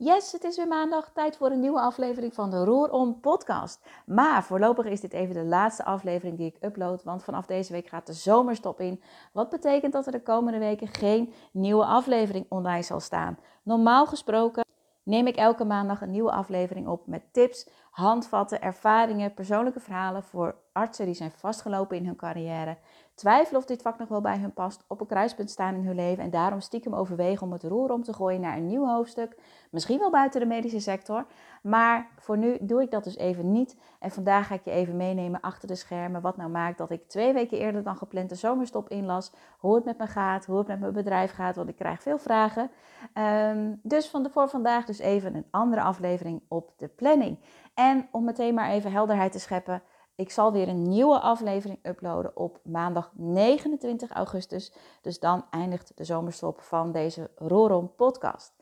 Yes, 0.00 0.32
het 0.32 0.44
is 0.44 0.56
weer 0.56 0.68
maandag. 0.68 1.10
Tijd 1.12 1.36
voor 1.36 1.50
een 1.50 1.60
nieuwe 1.60 1.80
aflevering 1.80 2.34
van 2.34 2.50
de 2.50 2.64
Roer 2.64 2.90
Om 2.90 3.20
podcast. 3.20 3.86
Maar 4.06 4.44
voorlopig 4.44 4.86
is 4.86 5.00
dit 5.00 5.12
even 5.12 5.34
de 5.34 5.44
laatste 5.44 5.84
aflevering 5.84 6.36
die 6.36 6.46
ik 6.46 6.64
upload. 6.64 7.02
Want 7.02 7.24
vanaf 7.24 7.46
deze 7.46 7.72
week 7.72 7.88
gaat 7.88 8.06
de 8.06 8.12
zomerstop 8.12 8.80
in. 8.80 9.02
Wat 9.32 9.48
betekent 9.48 9.92
dat 9.92 10.06
er 10.06 10.12
de 10.12 10.22
komende 10.22 10.58
weken 10.58 10.88
geen 10.88 11.32
nieuwe 11.52 11.84
aflevering 11.84 12.46
online 12.48 12.82
zal 12.82 13.00
staan. 13.00 13.38
Normaal 13.62 14.06
gesproken 14.06 14.64
neem 15.02 15.26
ik 15.26 15.36
elke 15.36 15.64
maandag 15.64 16.00
een 16.00 16.10
nieuwe 16.10 16.32
aflevering 16.32 16.86
op 16.86 17.06
met 17.06 17.32
tips, 17.32 17.68
handvatten, 17.90 18.62
ervaringen, 18.62 19.34
persoonlijke 19.34 19.80
verhalen 19.80 20.22
voor 20.22 20.54
artsen 20.72 21.06
die 21.06 21.14
zijn 21.14 21.30
vastgelopen 21.30 21.96
in 21.96 22.06
hun 22.06 22.16
carrière, 22.16 22.78
twijfelen 23.18 23.60
of 23.60 23.66
dit 23.66 23.82
vak 23.82 23.98
nog 23.98 24.08
wel 24.08 24.20
bij 24.20 24.38
hun 24.38 24.52
past, 24.52 24.84
op 24.86 25.00
een 25.00 25.06
kruispunt 25.06 25.50
staan 25.50 25.74
in 25.74 25.84
hun 25.84 25.94
leven 25.94 26.24
en 26.24 26.30
daarom 26.30 26.60
stiekem 26.60 26.94
overwegen 26.94 27.46
om 27.46 27.52
het 27.52 27.62
roer 27.62 27.92
om 27.92 28.02
te 28.02 28.12
gooien 28.12 28.40
naar 28.40 28.56
een 28.56 28.66
nieuw 28.66 28.86
hoofdstuk, 28.86 29.38
misschien 29.70 29.98
wel 29.98 30.10
buiten 30.10 30.40
de 30.40 30.46
medische 30.46 30.80
sector. 30.80 31.26
Maar 31.62 32.08
voor 32.18 32.38
nu 32.38 32.56
doe 32.60 32.82
ik 32.82 32.90
dat 32.90 33.04
dus 33.04 33.16
even 33.16 33.52
niet. 33.52 33.76
En 33.98 34.10
vandaag 34.10 34.46
ga 34.46 34.54
ik 34.54 34.64
je 34.64 34.70
even 34.70 34.96
meenemen 34.96 35.40
achter 35.40 35.68
de 35.68 35.74
schermen 35.74 36.20
wat 36.20 36.36
nou 36.36 36.50
maakt 36.50 36.78
dat 36.78 36.90
ik 36.90 37.08
twee 37.08 37.32
weken 37.32 37.58
eerder 37.58 37.82
dan 37.82 37.96
gepland 37.96 38.28
de 38.28 38.34
zomerstop 38.34 38.88
inlas, 38.88 39.32
hoe 39.58 39.74
het 39.74 39.84
met 39.84 39.98
me 39.98 40.06
gaat, 40.06 40.46
hoe 40.46 40.58
het 40.58 40.66
met 40.66 40.80
mijn 40.80 40.92
bedrijf 40.92 41.32
gaat, 41.32 41.56
want 41.56 41.68
ik 41.68 41.76
krijg 41.76 42.02
veel 42.02 42.18
vragen. 42.18 42.70
Ehm, 43.12 43.74
dus 43.82 44.08
van 44.08 44.22
de, 44.22 44.30
voor 44.30 44.48
vandaag 44.48 44.84
dus 44.84 44.98
even 44.98 45.34
een 45.34 45.46
andere 45.50 45.82
aflevering 45.82 46.42
op 46.48 46.72
de 46.76 46.88
planning. 46.88 47.38
En 47.74 48.08
om 48.10 48.24
meteen 48.24 48.54
maar 48.54 48.70
even 48.70 48.92
helderheid 48.92 49.32
te 49.32 49.38
scheppen. 49.38 49.82
Ik 50.18 50.30
zal 50.30 50.52
weer 50.52 50.68
een 50.68 50.88
nieuwe 50.88 51.20
aflevering 51.20 51.78
uploaden 51.82 52.36
op 52.36 52.60
maandag 52.64 53.10
29 53.14 54.10
augustus. 54.10 54.72
Dus 55.00 55.18
dan 55.18 55.44
eindigt 55.50 55.92
de 55.94 56.04
zomerstop 56.04 56.60
van 56.60 56.92
deze 56.92 57.30
Rorom 57.36 57.94
podcast. 57.96 58.52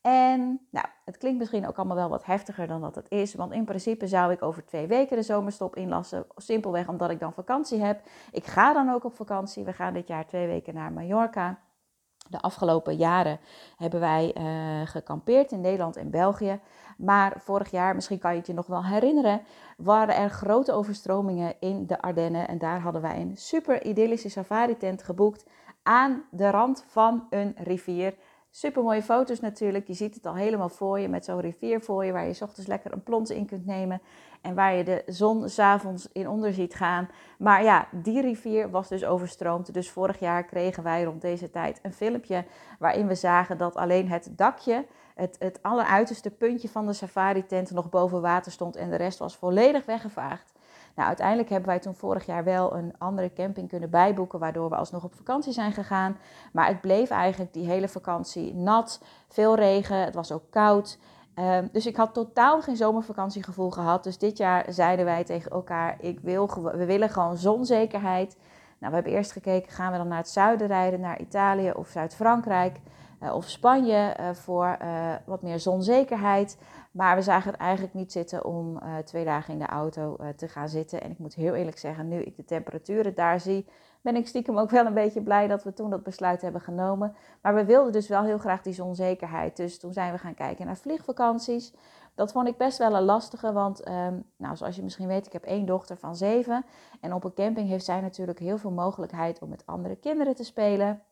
En 0.00 0.66
nou, 0.70 0.86
het 1.04 1.16
klinkt 1.16 1.38
misschien 1.38 1.66
ook 1.66 1.76
allemaal 1.76 1.96
wel 1.96 2.08
wat 2.08 2.24
heftiger 2.24 2.66
dan 2.66 2.80
dat 2.80 2.94
het 2.94 3.10
is. 3.10 3.34
Want 3.34 3.52
in 3.52 3.64
principe 3.64 4.06
zou 4.06 4.32
ik 4.32 4.42
over 4.42 4.64
twee 4.64 4.86
weken 4.86 5.16
de 5.16 5.22
zomerstop 5.22 5.76
inlassen. 5.76 6.26
Simpelweg 6.36 6.88
omdat 6.88 7.10
ik 7.10 7.20
dan 7.20 7.32
vakantie 7.32 7.80
heb. 7.80 8.00
Ik 8.32 8.44
ga 8.44 8.72
dan 8.72 8.90
ook 8.90 9.04
op 9.04 9.16
vakantie. 9.16 9.64
We 9.64 9.72
gaan 9.72 9.92
dit 9.92 10.08
jaar 10.08 10.26
twee 10.26 10.46
weken 10.46 10.74
naar 10.74 10.92
Mallorca. 10.92 11.58
De 12.28 12.40
afgelopen 12.40 12.96
jaren 12.96 13.40
hebben 13.76 14.00
wij 14.00 14.34
uh, 14.38 14.86
gekampeerd 14.86 15.52
in 15.52 15.60
Nederland 15.60 15.96
en 15.96 16.10
België. 16.10 16.60
Maar 16.96 17.32
vorig 17.38 17.70
jaar, 17.70 17.94
misschien 17.94 18.18
kan 18.18 18.30
je 18.30 18.38
het 18.38 18.46
je 18.46 18.52
nog 18.52 18.66
wel 18.66 18.84
herinneren, 18.84 19.40
waren 19.76 20.16
er 20.16 20.30
grote 20.30 20.72
overstromingen 20.72 21.54
in 21.60 21.86
de 21.86 22.00
Ardennen. 22.00 22.48
En 22.48 22.58
daar 22.58 22.80
hadden 22.80 23.02
wij 23.02 23.20
een 23.20 23.36
super 23.36 23.84
idyllische 23.84 24.28
safari-tent 24.28 25.02
geboekt 25.02 25.46
aan 25.82 26.24
de 26.30 26.50
rand 26.50 26.84
van 26.86 27.26
een 27.30 27.54
rivier. 27.58 28.14
Super 28.58 28.82
mooie 28.82 29.02
foto's 29.02 29.40
natuurlijk. 29.40 29.86
Je 29.86 29.94
ziet 29.94 30.14
het 30.14 30.26
al 30.26 30.34
helemaal 30.34 30.68
voor 30.68 31.00
je 31.00 31.08
met 31.08 31.24
zo'n 31.24 31.40
rivier 31.40 31.80
voor 31.80 32.04
je, 32.04 32.12
waar 32.12 32.26
je 32.26 32.32
s 32.32 32.42
ochtends 32.42 32.68
lekker 32.68 32.92
een 32.92 33.02
plons 33.02 33.30
in 33.30 33.46
kunt 33.46 33.66
nemen. 33.66 34.00
En 34.40 34.54
waar 34.54 34.74
je 34.74 34.84
de 34.84 35.02
zon 35.06 35.48
s'avonds 35.48 36.08
in 36.12 36.28
onder 36.28 36.52
ziet 36.52 36.74
gaan. 36.74 37.08
Maar 37.38 37.62
ja, 37.62 37.88
die 37.92 38.20
rivier 38.20 38.70
was 38.70 38.88
dus 38.88 39.04
overstroomd. 39.04 39.74
Dus 39.74 39.90
vorig 39.90 40.18
jaar 40.18 40.44
kregen 40.44 40.82
wij 40.82 41.02
rond 41.02 41.20
deze 41.20 41.50
tijd 41.50 41.78
een 41.82 41.92
filmpje 41.92 42.44
waarin 42.78 43.06
we 43.06 43.14
zagen 43.14 43.58
dat 43.58 43.74
alleen 43.76 44.08
het 44.08 44.32
dakje 44.36 44.86
het, 45.14 45.36
het 45.38 45.58
alleruiterste 45.62 46.30
puntje 46.30 46.68
van 46.68 46.86
de 46.86 46.92
safari-tent 46.92 47.70
nog 47.70 47.88
boven 47.88 48.20
water 48.20 48.52
stond 48.52 48.76
en 48.76 48.90
de 48.90 48.96
rest 48.96 49.18
was 49.18 49.36
volledig 49.36 49.84
weggevaagd. 49.84 50.55
Nou, 50.96 51.08
uiteindelijk 51.08 51.48
hebben 51.48 51.68
wij 51.68 51.78
toen 51.78 51.94
vorig 51.94 52.26
jaar 52.26 52.44
wel 52.44 52.76
een 52.76 52.94
andere 52.98 53.32
camping 53.32 53.68
kunnen 53.68 53.90
bijboeken, 53.90 54.38
waardoor 54.38 54.68
we 54.68 54.76
alsnog 54.76 55.04
op 55.04 55.14
vakantie 55.14 55.52
zijn 55.52 55.72
gegaan. 55.72 56.16
Maar 56.52 56.66
het 56.66 56.80
bleef 56.80 57.10
eigenlijk 57.10 57.52
die 57.52 57.66
hele 57.66 57.88
vakantie 57.88 58.54
nat, 58.54 59.02
veel 59.28 59.54
regen, 59.54 59.96
het 59.96 60.14
was 60.14 60.32
ook 60.32 60.50
koud. 60.50 60.98
Um, 61.34 61.68
dus 61.72 61.86
ik 61.86 61.96
had 61.96 62.14
totaal 62.14 62.62
geen 62.62 62.76
zomervakantiegevoel 62.76 63.70
gehad. 63.70 64.04
Dus 64.04 64.18
dit 64.18 64.36
jaar 64.36 64.64
zeiden 64.68 65.04
wij 65.04 65.24
tegen 65.24 65.50
elkaar: 65.50 65.96
ik 66.00 66.20
wil, 66.20 66.50
we 66.62 66.84
willen 66.84 67.10
gewoon 67.10 67.36
zonzekerheid. 67.36 68.36
Nou, 68.78 68.90
we 68.90 68.94
hebben 68.94 69.12
eerst 69.12 69.32
gekeken: 69.32 69.72
gaan 69.72 69.92
we 69.92 69.98
dan 69.98 70.08
naar 70.08 70.18
het 70.18 70.28
zuiden 70.28 70.66
rijden, 70.66 71.00
naar 71.00 71.20
Italië 71.20 71.70
of 71.70 71.88
Zuid-Frankrijk? 71.88 72.80
Eh, 73.20 73.34
of 73.34 73.48
Spanje 73.48 74.16
uh, 74.20 74.30
voor 74.32 74.78
uh, 74.82 75.14
wat 75.26 75.42
meer 75.42 75.60
zonzekerheid. 75.60 76.58
Maar 76.90 77.16
we 77.16 77.22
zagen 77.22 77.50
het 77.50 77.60
eigenlijk 77.60 77.94
niet 77.94 78.12
zitten 78.12 78.44
om 78.44 78.80
twee 79.04 79.24
dagen 79.24 79.52
in 79.52 79.58
de 79.58 79.66
auto 79.66 80.16
te 80.36 80.48
gaan 80.48 80.68
zitten. 80.68 81.02
En 81.02 81.10
ik 81.10 81.18
moet 81.18 81.34
heel 81.34 81.54
eerlijk 81.54 81.78
zeggen, 81.78 82.08
nu 82.08 82.20
ik 82.20 82.36
de 82.36 82.44
temperaturen 82.44 83.14
daar 83.14 83.40
zie, 83.40 83.66
ben 84.00 84.16
ik 84.16 84.26
stiekem 84.26 84.58
ook 84.58 84.70
wel 84.70 84.86
een 84.86 84.94
beetje 84.94 85.22
blij 85.22 85.46
dat 85.46 85.64
we 85.64 85.72
toen 85.72 85.90
dat 85.90 86.02
besluit 86.02 86.42
hebben 86.42 86.60
genomen. 86.60 87.14
Maar 87.42 87.54
we 87.54 87.64
wilden 87.64 87.92
dus 87.92 88.08
wel 88.08 88.22
heel 88.22 88.38
graag 88.38 88.62
die 88.62 88.72
zonzekerheid. 88.72 89.56
Dus 89.56 89.78
toen 89.78 89.92
zijn 89.92 90.12
we 90.12 90.18
gaan 90.18 90.34
kijken 90.34 90.66
naar 90.66 90.76
vliegvakanties. 90.76 91.74
Dat 92.14 92.32
vond 92.32 92.48
ik 92.48 92.56
best 92.56 92.78
wel 92.78 92.96
een 92.96 93.02
lastige, 93.02 93.52
want 93.52 93.88
um, 93.88 94.24
nou, 94.36 94.56
zoals 94.56 94.76
je 94.76 94.82
misschien 94.82 95.06
weet, 95.06 95.26
ik 95.26 95.32
heb 95.32 95.44
één 95.44 95.66
dochter 95.66 95.96
van 95.96 96.16
zeven. 96.16 96.64
En 97.00 97.14
op 97.14 97.24
een 97.24 97.34
camping 97.34 97.68
heeft 97.68 97.84
zij 97.84 98.00
natuurlijk 98.00 98.38
heel 98.38 98.58
veel 98.58 98.70
mogelijkheid 98.70 99.42
om 99.42 99.48
met 99.48 99.66
andere 99.66 99.96
kinderen 99.96 100.34
te 100.34 100.44
spelen. 100.44 101.02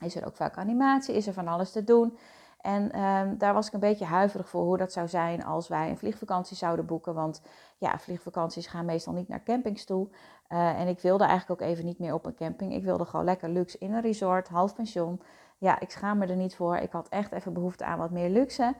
Is 0.00 0.16
er 0.16 0.26
ook 0.26 0.36
vaak 0.36 0.56
animatie, 0.56 1.14
is 1.14 1.26
er 1.26 1.32
van 1.32 1.48
alles 1.48 1.72
te 1.72 1.84
doen. 1.84 2.18
En 2.60 3.00
um, 3.00 3.38
daar 3.38 3.54
was 3.54 3.66
ik 3.66 3.72
een 3.72 3.80
beetje 3.80 4.04
huiverig 4.04 4.48
voor 4.48 4.62
hoe 4.62 4.76
dat 4.76 4.92
zou 4.92 5.08
zijn 5.08 5.44
als 5.44 5.68
wij 5.68 5.90
een 5.90 5.98
vliegvakantie 5.98 6.56
zouden 6.56 6.86
boeken. 6.86 7.14
Want 7.14 7.42
ja, 7.78 7.98
vliegvakanties 7.98 8.66
gaan 8.66 8.84
meestal 8.84 9.12
niet 9.12 9.28
naar 9.28 9.42
campings 9.42 9.84
toe. 9.84 10.08
Uh, 10.48 10.80
en 10.80 10.88
ik 10.88 11.00
wilde 11.00 11.24
eigenlijk 11.24 11.62
ook 11.62 11.68
even 11.68 11.84
niet 11.84 11.98
meer 11.98 12.14
op 12.14 12.26
een 12.26 12.34
camping. 12.34 12.74
Ik 12.74 12.84
wilde 12.84 13.04
gewoon 13.04 13.24
lekker 13.24 13.48
luxe 13.48 13.78
in 13.78 13.92
een 13.92 14.00
resort, 14.00 14.48
half 14.48 14.74
pension. 14.74 15.20
Ja, 15.58 15.80
ik 15.80 15.90
schaam 15.90 16.18
me 16.18 16.26
er 16.26 16.36
niet 16.36 16.56
voor. 16.56 16.76
Ik 16.76 16.92
had 16.92 17.08
echt 17.08 17.32
even 17.32 17.52
behoefte 17.52 17.84
aan 17.84 17.98
wat 17.98 18.10
meer 18.10 18.28
luxe. 18.28 18.74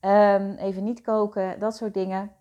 Um, 0.00 0.54
even 0.54 0.84
niet 0.84 1.00
koken, 1.00 1.58
dat 1.58 1.76
soort 1.76 1.94
dingen. 1.94 2.32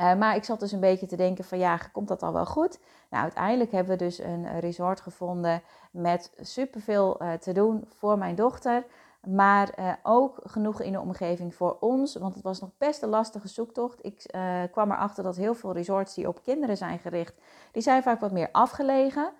Uh, 0.00 0.14
maar 0.14 0.36
ik 0.36 0.44
zat 0.44 0.60
dus 0.60 0.72
een 0.72 0.80
beetje 0.80 1.06
te 1.06 1.16
denken 1.16 1.44
van 1.44 1.58
ja, 1.58 1.76
komt 1.76 2.08
dat 2.08 2.22
al 2.22 2.32
wel 2.32 2.46
goed? 2.46 2.78
Nou, 3.10 3.22
uiteindelijk 3.22 3.72
hebben 3.72 3.98
we 3.98 4.04
dus 4.04 4.18
een 4.18 4.60
resort 4.60 5.00
gevonden 5.00 5.62
met 5.90 6.32
superveel 6.40 7.22
uh, 7.22 7.32
te 7.32 7.52
doen 7.52 7.84
voor 7.98 8.18
mijn 8.18 8.34
dochter. 8.34 8.84
Maar 9.28 9.72
uh, 9.78 9.92
ook 10.02 10.38
genoeg 10.44 10.80
in 10.80 10.92
de 10.92 11.00
omgeving 11.00 11.54
voor 11.54 11.76
ons, 11.80 12.16
want 12.16 12.34
het 12.34 12.42
was 12.42 12.60
nog 12.60 12.70
best 12.78 13.02
een 13.02 13.08
lastige 13.08 13.48
zoektocht. 13.48 13.98
Ik 14.04 14.34
kwam 14.72 14.90
erachter 14.90 15.24
dat 15.24 15.36
heel 15.36 15.54
veel 15.54 15.72
resorts 15.72 16.14
die 16.14 16.28
op 16.28 16.42
kinderen 16.42 16.76
zijn 16.76 16.98
gericht, 16.98 17.34
die 17.72 17.82
zijn 17.82 18.02
vaak 18.02 18.20
wat 18.20 18.32
meer 18.32 18.48
afgelegen. 18.52 19.32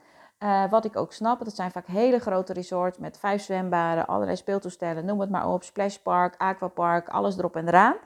Wat 0.70 0.84
ik 0.84 0.96
ook 0.96 1.12
snap, 1.12 1.44
dat 1.44 1.54
zijn 1.54 1.70
vaak 1.70 1.86
hele 1.86 2.18
grote 2.18 2.52
resorts 2.52 2.98
met 2.98 3.18
vijf 3.18 3.42
zwembaden, 3.42 4.06
allerlei 4.06 4.36
speeltoestellen, 4.36 5.04
noem 5.04 5.20
het 5.20 5.30
maar 5.30 5.48
op, 5.48 5.62
splashpark, 5.62 6.34
aquapark, 6.38 7.08
alles 7.08 7.38
erop 7.38 7.56
en 7.56 7.68
eraan. 7.68 7.96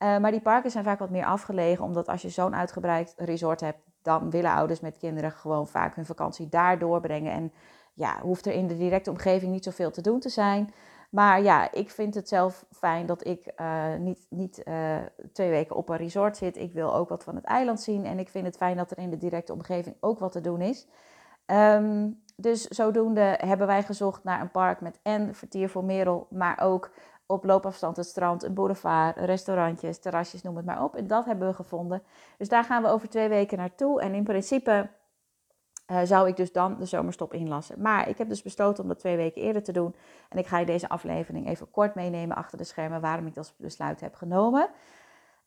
Maar 0.00 0.30
die 0.30 0.40
parken 0.40 0.70
zijn 0.70 0.84
vaak 0.84 0.98
wat 0.98 1.10
meer 1.10 1.24
afgelegen, 1.24 1.84
omdat 1.84 2.08
als 2.08 2.22
je 2.22 2.28
zo'n 2.28 2.54
uitgebreid 2.54 3.14
resort 3.16 3.60
hebt, 3.60 3.78
dan 4.02 4.30
willen 4.30 4.50
ouders 4.50 4.80
met 4.80 4.96
kinderen 4.96 5.32
gewoon 5.32 5.68
vaak 5.68 5.94
hun 5.94 6.06
vakantie 6.06 6.48
daar 6.48 6.78
doorbrengen. 6.78 7.32
En 7.32 7.52
ja, 7.94 8.20
hoeft 8.20 8.46
er 8.46 8.52
in 8.52 8.66
de 8.66 8.76
directe 8.76 9.10
omgeving 9.10 9.52
niet 9.52 9.64
zoveel 9.64 9.90
te 9.90 10.00
doen 10.00 10.20
te 10.20 10.28
zijn. 10.28 10.72
Maar 11.10 11.42
ja, 11.42 11.72
ik 11.72 11.90
vind 11.90 12.14
het 12.14 12.28
zelf 12.28 12.64
fijn 12.70 13.06
dat 13.06 13.26
ik 13.26 13.52
uh, 13.56 13.94
niet, 13.98 14.26
niet 14.28 14.62
uh, 14.64 14.96
twee 15.32 15.50
weken 15.50 15.76
op 15.76 15.88
een 15.88 15.96
resort 15.96 16.36
zit. 16.36 16.56
Ik 16.56 16.72
wil 16.72 16.94
ook 16.94 17.08
wat 17.08 17.24
van 17.24 17.34
het 17.34 17.44
eiland 17.44 17.80
zien. 17.80 18.04
En 18.04 18.18
ik 18.18 18.28
vind 18.28 18.46
het 18.46 18.56
fijn 18.56 18.76
dat 18.76 18.90
er 18.90 18.98
in 18.98 19.10
de 19.10 19.16
directe 19.16 19.52
omgeving 19.52 19.96
ook 20.00 20.18
wat 20.18 20.32
te 20.32 20.40
doen 20.40 20.60
is. 20.60 20.86
Um, 21.46 22.22
dus 22.36 22.62
zodoende 22.62 23.38
hebben 23.38 23.66
wij 23.66 23.82
gezocht 23.82 24.24
naar 24.24 24.40
een 24.40 24.50
park 24.50 24.80
met 24.80 24.98
en 25.02 25.34
vertier 25.34 25.68
voor 25.68 25.84
Merel, 25.84 26.26
maar 26.30 26.60
ook 26.62 26.90
op 27.30 27.44
loopafstand 27.44 27.96
het 27.96 28.06
strand, 28.06 28.42
een 28.42 28.54
boulevard, 28.54 29.16
restaurantjes, 29.16 29.98
terrasjes, 29.98 30.42
noem 30.42 30.56
het 30.56 30.64
maar 30.64 30.84
op. 30.84 30.96
En 30.96 31.06
dat 31.06 31.24
hebben 31.24 31.48
we 31.48 31.54
gevonden. 31.54 32.02
Dus 32.38 32.48
daar 32.48 32.64
gaan 32.64 32.82
we 32.82 32.88
over 32.88 33.08
twee 33.08 33.28
weken 33.28 33.58
naartoe. 33.58 34.00
En 34.00 34.14
in 34.14 34.24
principe 34.24 34.90
uh, 35.90 36.00
zou 36.04 36.28
ik 36.28 36.36
dus 36.36 36.52
dan 36.52 36.76
de 36.78 36.84
zomerstop 36.84 37.34
inlassen. 37.34 37.82
Maar 37.82 38.08
ik 38.08 38.18
heb 38.18 38.28
dus 38.28 38.42
besloten 38.42 38.82
om 38.82 38.88
dat 38.88 38.98
twee 38.98 39.16
weken 39.16 39.42
eerder 39.42 39.62
te 39.62 39.72
doen. 39.72 39.94
En 40.28 40.38
ik 40.38 40.46
ga 40.46 40.58
je 40.58 40.66
deze 40.66 40.88
aflevering 40.88 41.48
even 41.48 41.70
kort 41.70 41.94
meenemen 41.94 42.36
achter 42.36 42.58
de 42.58 42.64
schermen 42.64 43.00
waarom 43.00 43.26
ik 43.26 43.34
dat 43.34 43.54
besluit 43.56 44.00
heb 44.00 44.14
genomen. 44.14 44.68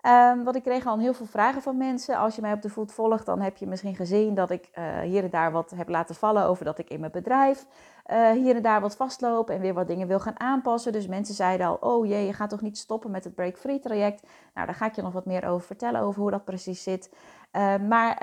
Um, 0.08 0.44
want 0.44 0.56
ik 0.56 0.64
kreeg 0.64 0.86
al 0.86 1.00
heel 1.00 1.14
veel 1.14 1.26
vragen 1.26 1.62
van 1.62 1.78
mensen. 1.78 2.18
Als 2.18 2.36
je 2.36 2.42
mij 2.42 2.54
op 2.54 2.62
de 2.62 2.70
voet 2.70 2.92
volgt, 2.92 3.26
dan 3.26 3.42
heb 3.42 3.58
je 3.58 3.68
misschien 3.68 3.96
gezien 3.96 4.36
dat 4.36 4.50
ik 4.50 4.70
uh, 4.78 5.00
hier 5.00 5.24
en 5.24 5.30
daar 5.30 5.52
wat 5.52 5.72
heb 5.76 5.90
laten 5.90 6.16
vallen 6.16 6.46
over 6.46 6.66
dat 6.66 6.78
ik 6.78 6.90
in 6.90 7.00
mijn 7.00 7.12
bedrijf 7.12 7.66
uh, 8.12 8.32
hier 8.32 8.56
en 8.56 8.62
daar 8.62 8.82
wat 8.82 8.96
vastloop 8.96 9.50
en 9.50 9.60
weer 9.60 9.74
wat 9.74 9.88
dingen 9.88 10.08
wil 10.08 10.20
gaan 10.20 10.40
aanpassen. 10.40 10.92
Dus 10.92 11.08
mensen 11.08 11.36
zeiden 11.36 11.68
al, 11.68 11.78
oh 11.80 12.06
jee, 12.06 12.26
je 12.26 12.34
gaat 12.34 12.50
toch 12.50 12.62
niet 12.62 12.78
stoppen 12.78 13.12
met 13.12 13.24
het 13.24 13.36
Break 13.36 13.58
Free 13.58 13.80
traject? 13.80 14.28
Nou, 14.54 14.66
daar 14.66 14.76
ga 14.76 14.86
ik 14.86 14.96
je 14.96 15.02
nog 15.02 15.14
wat 15.14 15.26
meer 15.26 15.48
over 15.48 15.66
vertellen, 15.66 16.02
over 16.02 16.22
hoe 16.22 16.32
dat 16.32 16.46
precies 16.46 16.84
zit. 16.84 17.14
Uh, 17.52 17.76
maar 17.88 18.18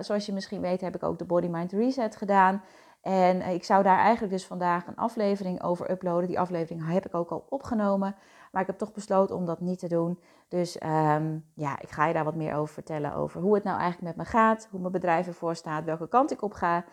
zoals 0.00 0.26
je 0.26 0.32
misschien 0.32 0.60
weet, 0.60 0.80
heb 0.80 0.94
ik 0.94 1.02
ook 1.02 1.18
de 1.18 1.24
Body 1.24 1.46
Mind 1.46 1.72
Reset 1.72 2.16
gedaan. 2.16 2.62
En 3.00 3.42
ik 3.42 3.64
zou 3.64 3.82
daar 3.82 3.98
eigenlijk 3.98 4.32
dus 4.32 4.46
vandaag 4.46 4.86
een 4.86 4.96
aflevering 4.96 5.62
over 5.62 5.90
uploaden. 5.90 6.28
Die 6.28 6.40
aflevering 6.40 6.92
heb 6.92 7.06
ik 7.06 7.14
ook 7.14 7.30
al 7.30 7.46
opgenomen. 7.48 8.16
Maar 8.52 8.60
ik 8.60 8.66
heb 8.66 8.78
toch 8.78 8.92
besloten 8.92 9.36
om 9.36 9.46
dat 9.46 9.60
niet 9.60 9.78
te 9.78 9.88
doen. 9.88 10.18
Dus 10.48 10.82
um, 10.82 11.50
ja, 11.54 11.80
ik 11.80 11.90
ga 11.90 12.06
je 12.06 12.12
daar 12.12 12.24
wat 12.24 12.34
meer 12.34 12.54
over 12.54 12.74
vertellen. 12.74 13.14
Over 13.14 13.40
hoe 13.40 13.54
het 13.54 13.64
nou 13.64 13.78
eigenlijk 13.78 14.16
met 14.16 14.26
me 14.26 14.32
gaat. 14.32 14.68
Hoe 14.70 14.80
mijn 14.80 14.92
bedrijf 14.92 15.26
ervoor 15.26 15.56
staat. 15.56 15.84
Welke 15.84 16.08
kant 16.08 16.30
ik 16.30 16.42
op 16.42 16.52
ga. 16.52 16.84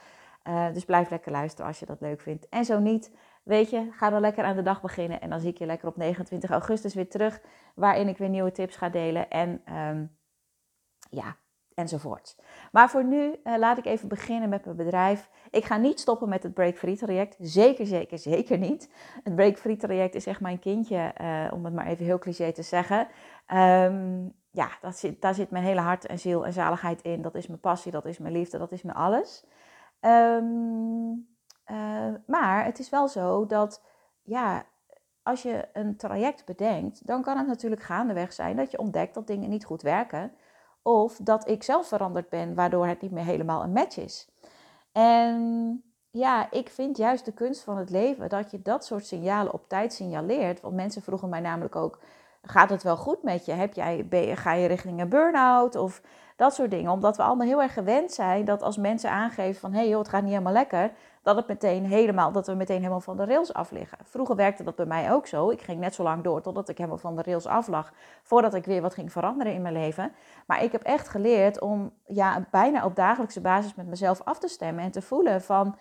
Uh, 0.43 0.73
dus 0.73 0.85
blijf 0.85 1.09
lekker 1.09 1.31
luisteren 1.31 1.67
als 1.67 1.79
je 1.79 1.85
dat 1.85 2.01
leuk 2.01 2.21
vindt. 2.21 2.49
En 2.49 2.65
zo 2.65 2.79
niet, 2.79 3.11
weet 3.43 3.69
je, 3.69 3.87
ga 3.91 4.09
dan 4.09 4.21
lekker 4.21 4.43
aan 4.43 4.55
de 4.55 4.61
dag 4.61 4.81
beginnen. 4.81 5.21
En 5.21 5.29
dan 5.29 5.39
zie 5.39 5.49
ik 5.49 5.57
je 5.57 5.65
lekker 5.65 5.87
op 5.87 5.97
29 5.97 6.49
augustus 6.49 6.93
weer 6.93 7.09
terug, 7.09 7.41
waarin 7.75 8.07
ik 8.07 8.17
weer 8.17 8.29
nieuwe 8.29 8.51
tips 8.51 8.75
ga 8.75 8.89
delen. 8.89 9.29
En 9.29 9.61
um, 9.75 10.17
ja, 11.09 11.35
enzovoort. 11.75 12.37
Maar 12.71 12.89
voor 12.89 13.03
nu 13.03 13.35
uh, 13.43 13.57
laat 13.57 13.77
ik 13.77 13.85
even 13.85 14.07
beginnen 14.07 14.49
met 14.49 14.65
mijn 14.65 14.77
bedrijf. 14.77 15.29
Ik 15.49 15.65
ga 15.65 15.77
niet 15.77 15.99
stoppen 15.99 16.29
met 16.29 16.43
het 16.43 16.53
Break 16.53 16.77
Free 16.77 16.97
traject. 16.97 17.35
Zeker, 17.39 17.85
zeker, 17.85 18.17
zeker 18.17 18.57
niet. 18.57 18.89
Het 19.23 19.35
Break 19.35 19.57
Free 19.57 19.75
traject 19.75 20.15
is 20.15 20.25
echt 20.25 20.39
mijn 20.39 20.59
kindje, 20.59 21.13
uh, 21.21 21.53
om 21.53 21.65
het 21.65 21.73
maar 21.73 21.85
even 21.85 22.05
heel 22.05 22.19
cliché 22.19 22.51
te 22.51 22.61
zeggen. 22.61 23.07
Um, 23.53 24.33
ja, 24.51 24.69
dat 24.81 24.97
zit, 24.97 25.21
daar 25.21 25.33
zit 25.33 25.51
mijn 25.51 25.63
hele 25.63 25.79
hart 25.79 26.05
en 26.05 26.19
ziel 26.19 26.45
en 26.45 26.53
zaligheid 26.53 27.01
in. 27.01 27.21
Dat 27.21 27.35
is 27.35 27.47
mijn 27.47 27.59
passie, 27.59 27.91
dat 27.91 28.05
is 28.05 28.17
mijn 28.17 28.33
liefde, 28.33 28.57
dat 28.57 28.71
is 28.71 28.81
mijn 28.81 28.97
alles. 28.97 29.45
Um, 30.01 31.27
uh, 31.71 32.13
maar 32.25 32.65
het 32.65 32.79
is 32.79 32.89
wel 32.89 33.07
zo 33.07 33.45
dat, 33.45 33.83
ja, 34.21 34.63
als 35.23 35.41
je 35.41 35.67
een 35.73 35.97
traject 35.97 36.45
bedenkt, 36.45 37.07
dan 37.07 37.21
kan 37.21 37.37
het 37.37 37.47
natuurlijk 37.47 37.81
gaandeweg 37.81 38.33
zijn 38.33 38.55
dat 38.55 38.71
je 38.71 38.79
ontdekt 38.79 39.13
dat 39.13 39.27
dingen 39.27 39.49
niet 39.49 39.65
goed 39.65 39.81
werken. 39.81 40.31
Of 40.83 41.17
dat 41.21 41.47
ik 41.47 41.63
zelf 41.63 41.87
veranderd 41.87 42.29
ben, 42.29 42.55
waardoor 42.55 42.87
het 42.87 43.01
niet 43.01 43.11
meer 43.11 43.23
helemaal 43.23 43.63
een 43.63 43.71
match 43.71 43.97
is. 43.97 44.27
En 44.91 45.83
ja, 46.09 46.51
ik 46.51 46.69
vind 46.69 46.97
juist 46.97 47.25
de 47.25 47.31
kunst 47.31 47.63
van 47.63 47.77
het 47.77 47.89
leven 47.89 48.29
dat 48.29 48.51
je 48.51 48.61
dat 48.61 48.85
soort 48.85 49.05
signalen 49.05 49.53
op 49.53 49.67
tijd 49.67 49.93
signaleert. 49.93 50.61
Want 50.61 50.75
mensen 50.75 51.01
vroegen 51.01 51.29
mij 51.29 51.39
namelijk 51.39 51.75
ook: 51.75 51.99
gaat 52.41 52.69
het 52.69 52.83
wel 52.83 52.97
goed 52.97 53.23
met 53.23 53.45
je? 53.45 53.51
Heb 53.51 53.73
jij, 53.73 54.07
ga 54.35 54.53
je 54.53 54.67
richting 54.67 55.01
een 55.01 55.09
burn-out? 55.09 55.75
Of 55.75 56.01
dat 56.35 56.53
soort 56.53 56.71
dingen. 56.71 56.91
Omdat 56.91 57.17
we 57.17 57.23
allemaal 57.23 57.47
heel 57.47 57.61
erg 57.61 57.73
gewend 57.73 58.11
zijn 58.11 58.45
dat 58.45 58.61
als 58.61 58.77
mensen 58.77 59.09
aangeven 59.09 59.59
van 59.59 59.71
hé 59.71 59.79
hey 59.79 59.87
joh, 59.89 59.99
het 59.99 60.09
gaat 60.09 60.21
niet 60.21 60.31
helemaal 60.31 60.53
lekker, 60.53 60.91
dat, 61.23 61.35
het 61.35 61.47
meteen 61.47 61.85
helemaal, 61.85 62.31
dat 62.31 62.47
we 62.47 62.53
meteen 62.53 62.77
helemaal 62.77 62.99
van 62.99 63.17
de 63.17 63.25
rails 63.25 63.53
af 63.53 63.71
liggen. 63.71 63.97
Vroeger 64.03 64.35
werkte 64.35 64.63
dat 64.63 64.75
bij 64.75 64.85
mij 64.85 65.11
ook 65.11 65.27
zo. 65.27 65.49
Ik 65.49 65.61
ging 65.61 65.79
net 65.79 65.93
zo 65.93 66.03
lang 66.03 66.23
door 66.23 66.41
totdat 66.41 66.69
ik 66.69 66.77
helemaal 66.77 66.97
van 66.97 67.15
de 67.15 67.21
rails 67.21 67.45
af 67.45 67.67
lag, 67.67 67.93
voordat 68.23 68.53
ik 68.53 68.65
weer 68.65 68.81
wat 68.81 68.93
ging 68.93 69.11
veranderen 69.11 69.53
in 69.53 69.61
mijn 69.61 69.73
leven. 69.73 70.11
Maar 70.47 70.63
ik 70.63 70.71
heb 70.71 70.81
echt 70.81 71.09
geleerd 71.09 71.61
om 71.61 71.93
ja, 72.05 72.47
bijna 72.51 72.85
op 72.85 72.95
dagelijkse 72.95 73.41
basis 73.41 73.75
met 73.75 73.87
mezelf 73.87 74.21
af 74.21 74.39
te 74.39 74.47
stemmen 74.47 74.83
en 74.83 74.91
te 74.91 75.01
voelen 75.01 75.41
van 75.41 75.75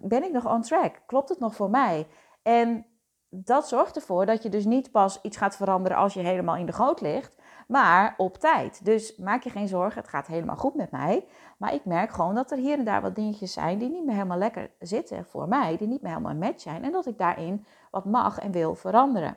ben 0.00 0.24
ik 0.24 0.32
nog 0.32 0.52
on 0.52 0.62
track? 0.62 1.02
Klopt 1.06 1.28
het 1.28 1.38
nog 1.38 1.54
voor 1.54 1.70
mij? 1.70 2.06
En 2.42 2.86
dat 3.28 3.68
zorgt 3.68 3.96
ervoor 3.96 4.26
dat 4.26 4.42
je 4.42 4.48
dus 4.48 4.64
niet 4.64 4.90
pas 4.90 5.18
iets 5.22 5.36
gaat 5.36 5.56
veranderen 5.56 5.96
als 5.96 6.14
je 6.14 6.20
helemaal 6.20 6.56
in 6.56 6.66
de 6.66 6.72
goot 6.72 7.00
ligt, 7.00 7.36
maar 7.66 8.14
op 8.16 8.36
tijd. 8.38 8.84
Dus 8.84 9.16
maak 9.16 9.42
je 9.42 9.50
geen 9.50 9.68
zorgen, 9.68 10.00
het 10.00 10.10
gaat 10.10 10.26
helemaal 10.26 10.56
goed 10.56 10.74
met 10.74 10.90
mij. 10.90 11.26
Maar 11.56 11.74
ik 11.74 11.84
merk 11.84 12.10
gewoon 12.10 12.34
dat 12.34 12.50
er 12.50 12.58
hier 12.58 12.78
en 12.78 12.84
daar 12.84 13.02
wat 13.02 13.14
dingetjes 13.14 13.52
zijn 13.52 13.78
die 13.78 13.90
niet 13.90 14.04
meer 14.04 14.14
helemaal 14.14 14.38
lekker 14.38 14.70
zitten 14.78 15.24
voor 15.24 15.48
mij, 15.48 15.76
die 15.76 15.88
niet 15.88 16.02
meer 16.02 16.10
helemaal 16.10 16.32
een 16.32 16.38
match 16.38 16.60
zijn 16.60 16.84
en 16.84 16.92
dat 16.92 17.06
ik 17.06 17.18
daarin 17.18 17.66
wat 17.90 18.04
mag 18.04 18.38
en 18.38 18.50
wil 18.50 18.74
veranderen. 18.74 19.36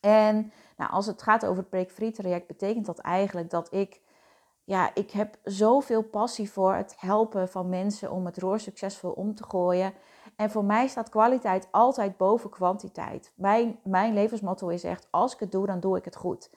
En 0.00 0.52
nou, 0.76 0.90
als 0.90 1.06
het 1.06 1.22
gaat 1.22 1.46
over 1.46 1.58
het 1.58 1.70
Break-Free 1.70 2.10
traject, 2.10 2.46
betekent 2.46 2.86
dat 2.86 2.98
eigenlijk 2.98 3.50
dat 3.50 3.72
ik, 3.72 4.00
ja, 4.64 4.90
ik 4.94 5.10
heb 5.10 5.38
zoveel 5.44 6.02
passie 6.02 6.50
voor 6.50 6.74
het 6.74 6.94
helpen 6.98 7.48
van 7.48 7.68
mensen 7.68 8.10
om 8.10 8.26
het 8.26 8.38
roer 8.38 8.60
succesvol 8.60 9.10
om 9.10 9.34
te 9.34 9.44
gooien. 9.44 9.92
En 10.36 10.50
voor 10.50 10.64
mij 10.64 10.86
staat 10.86 11.08
kwaliteit 11.08 11.68
altijd 11.70 12.16
boven 12.16 12.50
kwantiteit. 12.50 13.32
Mijn, 13.34 13.78
mijn 13.84 14.14
levensmotto 14.14 14.68
is 14.68 14.84
echt, 14.84 15.08
als 15.10 15.34
ik 15.34 15.40
het 15.40 15.52
doe, 15.52 15.66
dan 15.66 15.80
doe 15.80 15.96
ik 15.96 16.04
het 16.04 16.16
goed. 16.16 16.50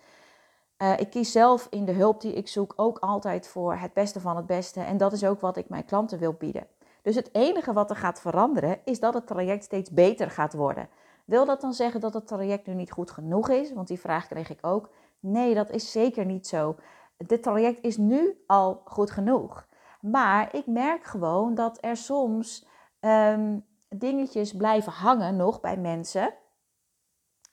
Uh, 0.77 0.99
ik 0.99 1.09
kies 1.09 1.31
zelf 1.31 1.67
in 1.69 1.85
de 1.85 1.91
hulp 1.91 2.21
die 2.21 2.33
ik 2.33 2.47
zoek 2.47 2.73
ook 2.75 2.99
altijd 2.99 3.47
voor 3.47 3.75
het 3.75 3.93
beste 3.93 4.19
van 4.19 4.35
het 4.35 4.45
beste. 4.45 4.81
En 4.81 4.97
dat 4.97 5.13
is 5.13 5.23
ook 5.23 5.41
wat 5.41 5.57
ik 5.57 5.69
mijn 5.69 5.85
klanten 5.85 6.19
wil 6.19 6.33
bieden. 6.33 6.67
Dus 7.01 7.15
het 7.15 7.29
enige 7.31 7.73
wat 7.73 7.89
er 7.89 7.95
gaat 7.95 8.21
veranderen, 8.21 8.79
is 8.83 8.99
dat 8.99 9.13
het 9.13 9.27
traject 9.27 9.63
steeds 9.63 9.91
beter 9.91 10.31
gaat 10.31 10.53
worden. 10.53 10.89
Wil 11.25 11.45
dat 11.45 11.61
dan 11.61 11.73
zeggen 11.73 11.99
dat 11.99 12.13
het 12.13 12.27
traject 12.27 12.67
nu 12.67 12.73
niet 12.73 12.91
goed 12.91 13.11
genoeg 13.11 13.49
is? 13.49 13.73
Want 13.73 13.87
die 13.87 13.99
vraag 13.99 14.27
kreeg 14.27 14.49
ik 14.49 14.59
ook. 14.61 14.89
Nee, 15.19 15.55
dat 15.55 15.69
is 15.69 15.91
zeker 15.91 16.25
niet 16.25 16.47
zo. 16.47 16.75
Dit 17.17 17.43
traject 17.43 17.83
is 17.83 17.97
nu 17.97 18.43
al 18.47 18.81
goed 18.85 19.11
genoeg. 19.11 19.67
Maar 20.01 20.55
ik 20.55 20.65
merk 20.65 21.03
gewoon 21.03 21.55
dat 21.55 21.77
er 21.81 21.97
soms 21.97 22.67
um, 22.99 23.65
dingetjes 23.89 24.53
blijven 24.53 24.91
hangen 24.91 25.35
nog 25.35 25.59
bij 25.59 25.77
mensen 25.77 26.33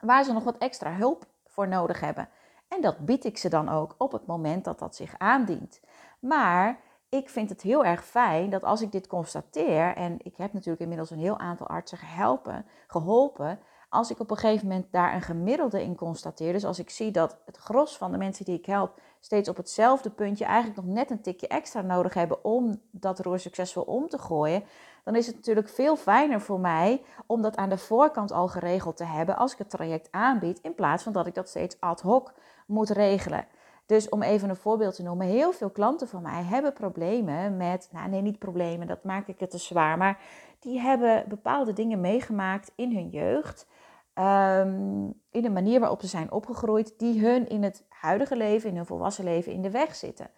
waar 0.01 0.25
ze 0.25 0.33
nog 0.33 0.45
wat 0.45 0.59
extra 0.59 0.93
hulp 0.93 1.27
voor 1.47 1.69
nodig 1.69 2.01
hebben. 2.01 2.29
En 2.69 2.81
dat 2.81 2.99
bied 2.99 3.25
ik 3.25 3.39
ze 3.39 3.49
dan 3.49 3.69
ook 3.69 3.95
op 3.99 4.13
het 4.13 4.27
moment 4.27 4.65
dat 4.65 4.79
dat 4.79 4.97
zich 4.97 5.15
aandient. 5.19 5.81
Maar 6.21 6.81
ik 7.09 7.29
vind 7.29 7.49
het 7.49 7.63
heel 7.63 7.85
erg 7.85 8.05
fijn 8.05 8.51
dat 8.51 8.65
als 8.65 8.81
ik 8.81 8.93
dit 8.93 9.07
constateer, 9.07 9.97
en 9.97 10.17
ik 10.23 10.37
heb 10.37 10.53
natuurlijk 10.53 10.81
inmiddels 10.81 11.11
een 11.11 11.19
heel 11.19 11.39
aantal 11.39 11.67
artsen 11.67 11.99
gehelpen, 11.99 12.67
geholpen, 12.87 13.59
als 13.89 14.11
ik 14.11 14.21
op 14.21 14.31
een 14.31 14.37
gegeven 14.37 14.69
moment 14.69 14.87
daar 14.91 15.15
een 15.15 15.23
gemiddelde 15.23 15.83
in 15.83 15.97
constateer, 15.97 16.53
dus 16.53 16.65
als 16.65 16.79
ik 16.79 16.91
zie 16.91 17.11
dat 17.11 17.39
het 17.47 17.57
gros 17.57 17.97
van 17.97 18.13
de 18.13 18.19
mensen 18.19 18.45
die 18.45 18.59
ik 18.59 18.67
help 18.67 19.01
steeds 19.21 19.49
op 19.49 19.57
hetzelfde 19.57 20.11
puntje 20.11 20.45
eigenlijk 20.45 20.77
nog 20.77 20.95
net 20.95 21.11
een 21.11 21.21
tikje 21.21 21.49
extra 21.49 21.81
nodig 21.81 22.15
hebben 22.15 22.45
om 22.45 22.81
dat 22.91 23.21
roer 23.21 23.39
succesvol 23.39 23.83
om 23.83 24.09
te 24.09 24.19
gooien, 24.19 24.65
dan 25.05 25.17
is 25.17 25.27
het 25.27 25.37
natuurlijk 25.37 25.69
veel 25.69 25.97
fijner 25.97 26.41
voor 26.41 26.61
mij 26.61 27.03
om 27.27 27.43
dat 27.43 27.57
aan 27.57 27.69
de 27.69 27.79
voorkant 27.79 28.33
al 28.33 28.49
geregeld 28.49 28.97
te 28.97 29.05
hebben 29.05 29.37
als 29.37 29.53
ik 29.53 29.59
het 29.59 29.71
traject 29.71 30.09
aanbied, 30.11 30.61
in 30.63 30.75
plaats 30.75 31.03
van 31.03 31.13
dat 31.13 31.27
ik 31.27 31.35
dat 31.35 31.49
steeds 31.49 31.77
ad 31.81 32.01
hoc 32.01 32.33
moet 32.65 32.91
regelen. 32.91 33.47
Dus 33.87 34.09
om 34.09 34.23
even 34.23 34.49
een 34.49 34.57
voorbeeld 34.57 34.95
te 34.95 35.03
noemen, 35.03 35.27
heel 35.27 35.53
veel 35.53 35.71
klanten 35.71 36.09
van 36.09 36.23
mij 36.23 36.43
hebben 36.43 36.73
problemen 36.73 37.57
met, 37.57 37.89
nou 37.93 38.09
nee, 38.09 38.21
niet 38.21 38.39
problemen, 38.39 38.87
dat 38.87 39.05
maak 39.05 39.27
ik 39.29 39.41
het 39.41 39.51
te 39.51 39.59
zwaar, 39.59 39.99
maar 39.99 40.19
die 40.59 40.81
hebben 40.81 41.25
bepaalde 41.29 41.73
dingen 41.73 42.01
meegemaakt 42.01 42.73
in 42.75 42.95
hun 42.95 43.09
jeugd, 43.09 43.67
um, 44.15 45.21
in 45.31 45.43
de 45.43 45.51
manier 45.51 45.81
waarop 45.81 46.01
ze 46.01 46.07
zijn 46.07 46.33
opgegroeid, 46.33 46.99
die 46.99 47.21
hun 47.21 47.49
in 47.49 47.63
het 47.63 47.85
huidige 47.89 48.37
leven, 48.37 48.71
in 48.71 48.77
hun 48.77 48.87
volwassen 48.87 49.25
leven, 49.25 49.53
in 49.53 49.63
de 49.63 49.71
weg 49.71 49.95
zitten. 49.95 50.31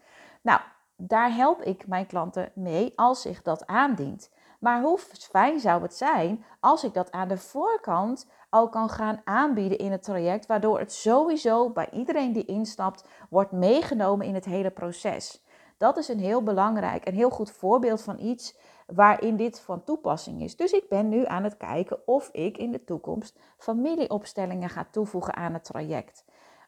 Nou, 0.43 0.61
daar 0.96 1.34
help 1.34 1.62
ik 1.62 1.87
mijn 1.87 2.06
klanten 2.06 2.50
mee 2.55 2.93
als 2.96 3.23
zich 3.23 3.43
dat 3.43 3.67
aandient. 3.67 4.31
Maar 4.61 4.82
hoe 4.82 4.99
fijn 4.99 5.61
zou 5.61 5.82
het 5.82 5.94
zijn 5.94 6.44
als 6.61 6.85
ik 6.85 6.94
dat 6.94 7.12
aan 7.12 7.29
de 7.29 7.37
voorkant 7.37 8.26
al 8.50 8.69
kan 8.69 8.88
gaan 8.88 9.20
aanbieden 9.25 9.79
in 9.79 9.93
het 9.93 10.03
traject, 10.03 10.47
waardoor 10.47 10.79
het 10.79 10.93
sowieso 10.93 11.70
bij 11.70 11.88
iedereen 11.93 12.32
die 12.32 12.44
instapt 12.44 13.05
wordt 13.31 13.53
meegenomen 13.53 14.26
in 14.26 14.35
het 14.35 14.44
hele 14.44 14.70
proces. 14.70 15.44
Dat 15.79 15.97
is 15.97 16.08
een 16.08 16.19
heel 16.19 16.43
belangrijk 16.43 17.05
en 17.05 17.14
heel 17.14 17.31
goed 17.31 17.50
voorbeeld 17.50 18.03
van 18.03 18.19
iets 18.19 18.58
waarin 18.87 19.37
dit 19.37 19.61
van 19.61 19.85
toepassing 19.85 20.43
is. 20.43 20.56
Dus 20.56 20.73
ik 20.73 20.88
ben 20.88 21.09
nu 21.09 21.26
aan 21.26 21.44
het 21.44 21.56
kijken 21.56 22.06
of 22.06 22.29
ik 22.32 22.59
in 22.59 22.73
de 22.73 22.85
toekomst 22.85 23.38
familieopstellingen 23.59 24.69
ga 24.69 24.87
toevoegen 24.91 25.35
aan 25.35 25.52
het 25.52 25.64
traject. 25.64 26.25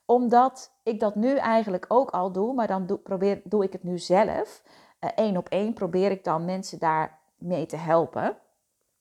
Omdat 0.07 0.73
ik 0.83 1.01
dat 1.01 1.15
nu 1.15 1.37
eigenlijk 1.37 1.85
ook 1.89 2.11
al 2.11 2.33
doe, 2.33 2.55
maar 2.55 2.67
dan 2.67 2.87
doe, 2.87 2.99
probeer, 2.99 3.41
doe 3.45 3.65
ik 3.65 3.73
het 3.73 3.83
nu 3.83 3.99
zelf. 3.99 4.63
Eén 5.15 5.37
op 5.37 5.49
één 5.49 5.73
probeer 5.73 6.11
ik 6.11 6.25
dan 6.25 6.45
mensen 6.45 6.79
daar 6.79 7.18
mee 7.39 7.67
te 7.67 7.77
helpen. 7.77 8.37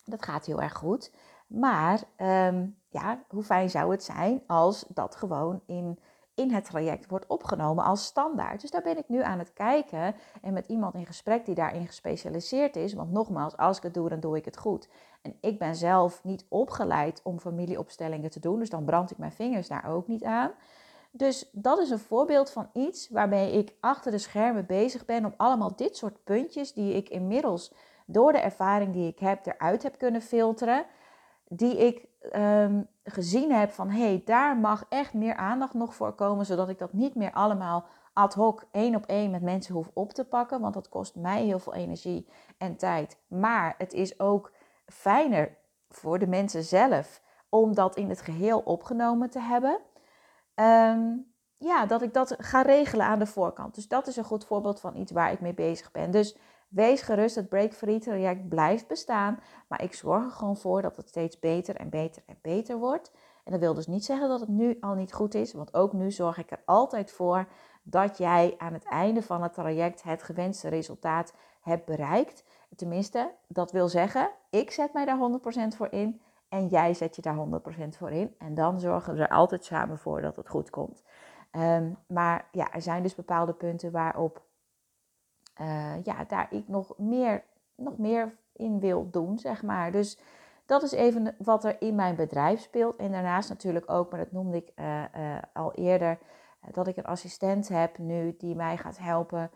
Dat 0.04 0.26
gaat 0.26 0.46
heel 0.46 0.62
erg 0.62 0.74
goed. 0.74 1.12
Maar 1.48 2.04
um, 2.18 2.78
ja, 2.90 3.24
hoe 3.28 3.44
fijn 3.44 3.70
zou 3.70 3.92
het 3.92 4.04
zijn 4.04 4.44
als 4.48 4.86
dat 4.88 5.16
gewoon 5.16 5.62
in, 5.66 6.00
in 6.36 6.52
het 6.52 6.66
traject 6.66 7.10
wordt 7.10 7.28
opgenomen 7.28 7.84
als 7.84 8.06
standaard. 8.06 8.62
Dus 8.62 8.72
daar 8.72 8.82
ben 8.82 8.98
ik 8.98 9.10
nu 9.10 9.24
aan 9.24 9.40
het 9.40 9.54
kijken 9.54 10.16
en 10.42 10.54
met 10.54 10.68
iemand 10.68 10.94
in 10.94 11.06
gesprek 11.06 11.46
die 11.46 11.56
daarin 11.56 11.88
gespecialiseerd 11.88 12.76
is. 12.76 12.94
Want 12.94 13.12
nogmaals, 13.12 13.58
als 13.58 13.78
ik 13.78 13.84
het 13.84 13.94
doe, 13.94 14.10
dan 14.10 14.20
doe 14.20 14.38
ik 14.38 14.46
het 14.46 14.58
goed. 14.58 14.90
En 15.22 15.38
ik 15.42 15.60
ben 15.60 15.76
zelf 15.76 16.24
niet 16.24 16.46
opgeleid 16.50 17.22
om 17.24 17.40
familieopstellingen 17.40 18.30
te 18.30 18.40
doen, 18.40 18.60
dus 18.60 18.70
dan 18.70 18.86
brand 18.86 19.12
ik 19.12 19.18
mijn 19.18 19.32
vingers 19.32 19.68
daar 19.68 19.86
ook 19.90 20.08
niet 20.08 20.24
aan. 20.24 20.52
Dus 21.12 21.50
dat 21.52 21.80
is 21.80 21.90
een 21.90 22.00
voorbeeld 22.00 22.52
van 22.52 22.70
iets 22.74 23.10
waarmee 23.10 23.52
ik 23.52 23.74
achter 23.80 24.12
de 24.12 24.18
schermen 24.18 24.66
bezig 24.66 25.06
ben 25.06 25.26
om 25.26 25.34
allemaal 25.38 25.76
dit 25.76 25.98
soort 25.98 26.24
puntjes 26.24 26.74
die 26.74 26.94
ik 26.94 27.10
inmiddels 27.10 27.74
door 28.08 28.32
de 28.32 28.40
ervaring 28.40 28.94
die 28.94 29.08
ik 29.08 29.20
heb 29.20 29.46
eruit 29.46 29.84
heb 29.84 29.98
kunnen 29.98 30.22
filteren 30.22 30.86
die 31.50 31.78
ik 31.78 32.08
ehm, 32.32 32.82
gezien 33.04 33.52
heb 33.52 33.72
van 33.72 33.90
hé, 33.90 34.04
hey, 34.04 34.22
daar 34.26 34.58
mag 34.58 34.86
echt 34.90 35.14
meer 35.14 35.36
aandacht 35.36 35.74
nog 35.74 35.96
voor 35.96 36.14
komen, 36.14 36.46
zodat 36.46 36.70
ik 36.70 36.78
dat 36.78 36.94
niet 36.94 37.16
meer 37.16 37.32
allemaal 37.32 37.86
ad 38.14 38.34
hoc 38.34 38.64
één 38.72 38.96
op 38.96 39.06
één 39.06 39.32
met 39.32 39.42
mensen 39.42 39.74
hoef 39.74 39.90
op 39.94 40.14
te 40.14 40.26
pakken, 40.26 40.62
want 40.62 40.74
dat 40.74 40.90
kost 40.90 41.16
mij 41.16 41.44
heel 41.44 41.60
veel 41.60 41.74
energie 41.74 42.28
en 42.58 42.78
tijd. 42.78 43.18
Maar 43.28 43.76
het 43.78 43.94
is 43.94 44.20
ook 44.20 44.52
fijner 44.86 45.58
voor 45.90 46.20
de 46.20 46.28
mensen 46.28 46.64
zelf 46.64 47.22
om 47.50 47.76
dat 47.76 47.96
in 47.96 48.10
het 48.10 48.22
geheel 48.22 48.60
opgenomen 48.60 49.30
te 49.30 49.40
hebben. 49.40 49.80
Ehm, 50.54 51.02
ja, 51.58 51.86
dat 51.86 52.02
ik 52.02 52.14
dat 52.14 52.36
ga 52.38 52.62
regelen 52.62 53.06
aan 53.06 53.20
de 53.20 53.26
voorkant. 53.26 53.76
Dus 53.76 53.88
dat 53.88 54.08
is 54.08 54.16
een 54.16 54.24
goed 54.24 54.46
voorbeeld 54.46 54.80
van 54.80 54.96
iets 54.96 55.12
waar 55.12 55.32
ik 55.32 55.40
mee 55.40 55.54
bezig 55.54 55.92
ben. 55.92 56.12
Dus 56.12 56.38
Wees 56.68 57.02
gerust, 57.02 57.36
het 57.36 57.50
Break 57.50 57.74
Free 57.74 58.00
traject 58.00 58.50
blijft 58.50 58.88
bestaan. 58.88 59.40
Maar 59.68 59.84
ik 59.84 59.94
zorg 59.94 60.24
er 60.24 60.32
gewoon 60.32 60.58
voor 60.58 60.82
dat 60.82 60.96
het 60.96 61.08
steeds 61.08 61.40
beter 61.40 61.76
en 61.76 61.90
beter 61.90 62.24
en 62.26 62.38
beter 62.42 62.78
wordt. 62.78 63.12
En 63.44 63.52
dat 63.52 63.62
wil 63.62 63.74
dus 63.74 63.88
niet 63.88 64.06
zeggen 64.06 64.30
dat 64.30 64.40
het 64.40 64.50
nu 64.50 64.78
al 64.80 64.94
niet 64.94 65.14
goed 65.14 65.34
is. 65.34 65.54
Want 65.54 65.74
ook 65.74 65.94
nu 65.94 66.12
zorg 66.12 66.38
ik 66.38 66.52
er 66.52 66.62
altijd 66.66 67.12
voor 67.12 67.48
dat 67.84 68.18
jij 68.18 68.56
aan 68.58 68.74
het 68.74 68.86
einde 68.86 69.22
van 69.22 69.44
het 69.44 69.54
traject 69.54 70.04
het 70.04 70.24
gewenste 70.24 70.68
resultaat 70.68 71.34
hebt 71.62 71.86
bereikt. 71.86 72.44
Tenminste, 72.76 73.32
dat 73.48 73.72
wil 73.72 73.88
zeggen, 73.88 74.30
ik 74.50 74.72
zet 74.72 74.94
mij 74.94 75.06
daar 75.06 75.40
100% 75.74 75.76
voor 75.76 75.92
in. 75.92 76.22
En 76.50 76.68
jij 76.68 76.94
zet 76.94 77.16
je 77.16 77.22
daar 77.22 77.38
100% 77.38 77.98
voor 77.98 78.12
in. 78.12 78.36
En 78.38 78.54
dan 78.54 78.80
zorgen 78.80 79.14
we 79.14 79.22
er 79.22 79.30
altijd 79.30 79.66
samen 79.66 79.98
voor 79.98 80.22
dat 80.22 80.36
het 80.36 80.50
goed 80.50 80.70
komt. 80.70 81.04
Ehm, 81.52 81.92
maar 82.08 82.48
ja, 82.52 82.74
er 82.74 82.82
zijn 82.82 83.04
dus 83.04 83.16
bepaalde 83.16 83.54
punten 83.54 83.92
waarop 83.92 84.42
uh, 85.62 86.04
ja, 86.04 86.24
daar 86.28 86.48
ik 86.50 86.68
nog 86.68 86.94
meer, 86.98 87.44
nog 87.76 87.98
meer 87.98 88.36
in 88.54 88.80
wil 88.80 89.10
doen, 89.10 89.40
zeg 89.40 89.64
maar. 89.64 89.92
Dus 89.92 90.20
dat 90.66 90.84
is 90.84 90.92
even 90.92 91.36
wat 91.38 91.64
er 91.64 91.82
in 91.82 91.96
mijn 91.96 92.16
bedrijf 92.16 92.62
speelt. 92.62 92.96
En 92.96 93.12
daarnaast 93.12 93.50
natuurlijk 93.50 93.90
ook, 93.92 94.12
maar 94.12 94.20
dat 94.20 94.32
noemde 94.32 94.58
ik 94.58 94.72
uh, 94.76 95.04
uh, 95.18 95.38
al 95.54 95.74
eerder, 95.74 96.18
dat 96.72 96.88
ik 96.88 96.98
een 96.98 97.06
assistent 97.06 97.68
heb 97.68 97.98
nu 97.98 98.36
die 98.38 98.56
mij 98.56 98.78
gaat 98.78 98.98
helpen 98.98 99.52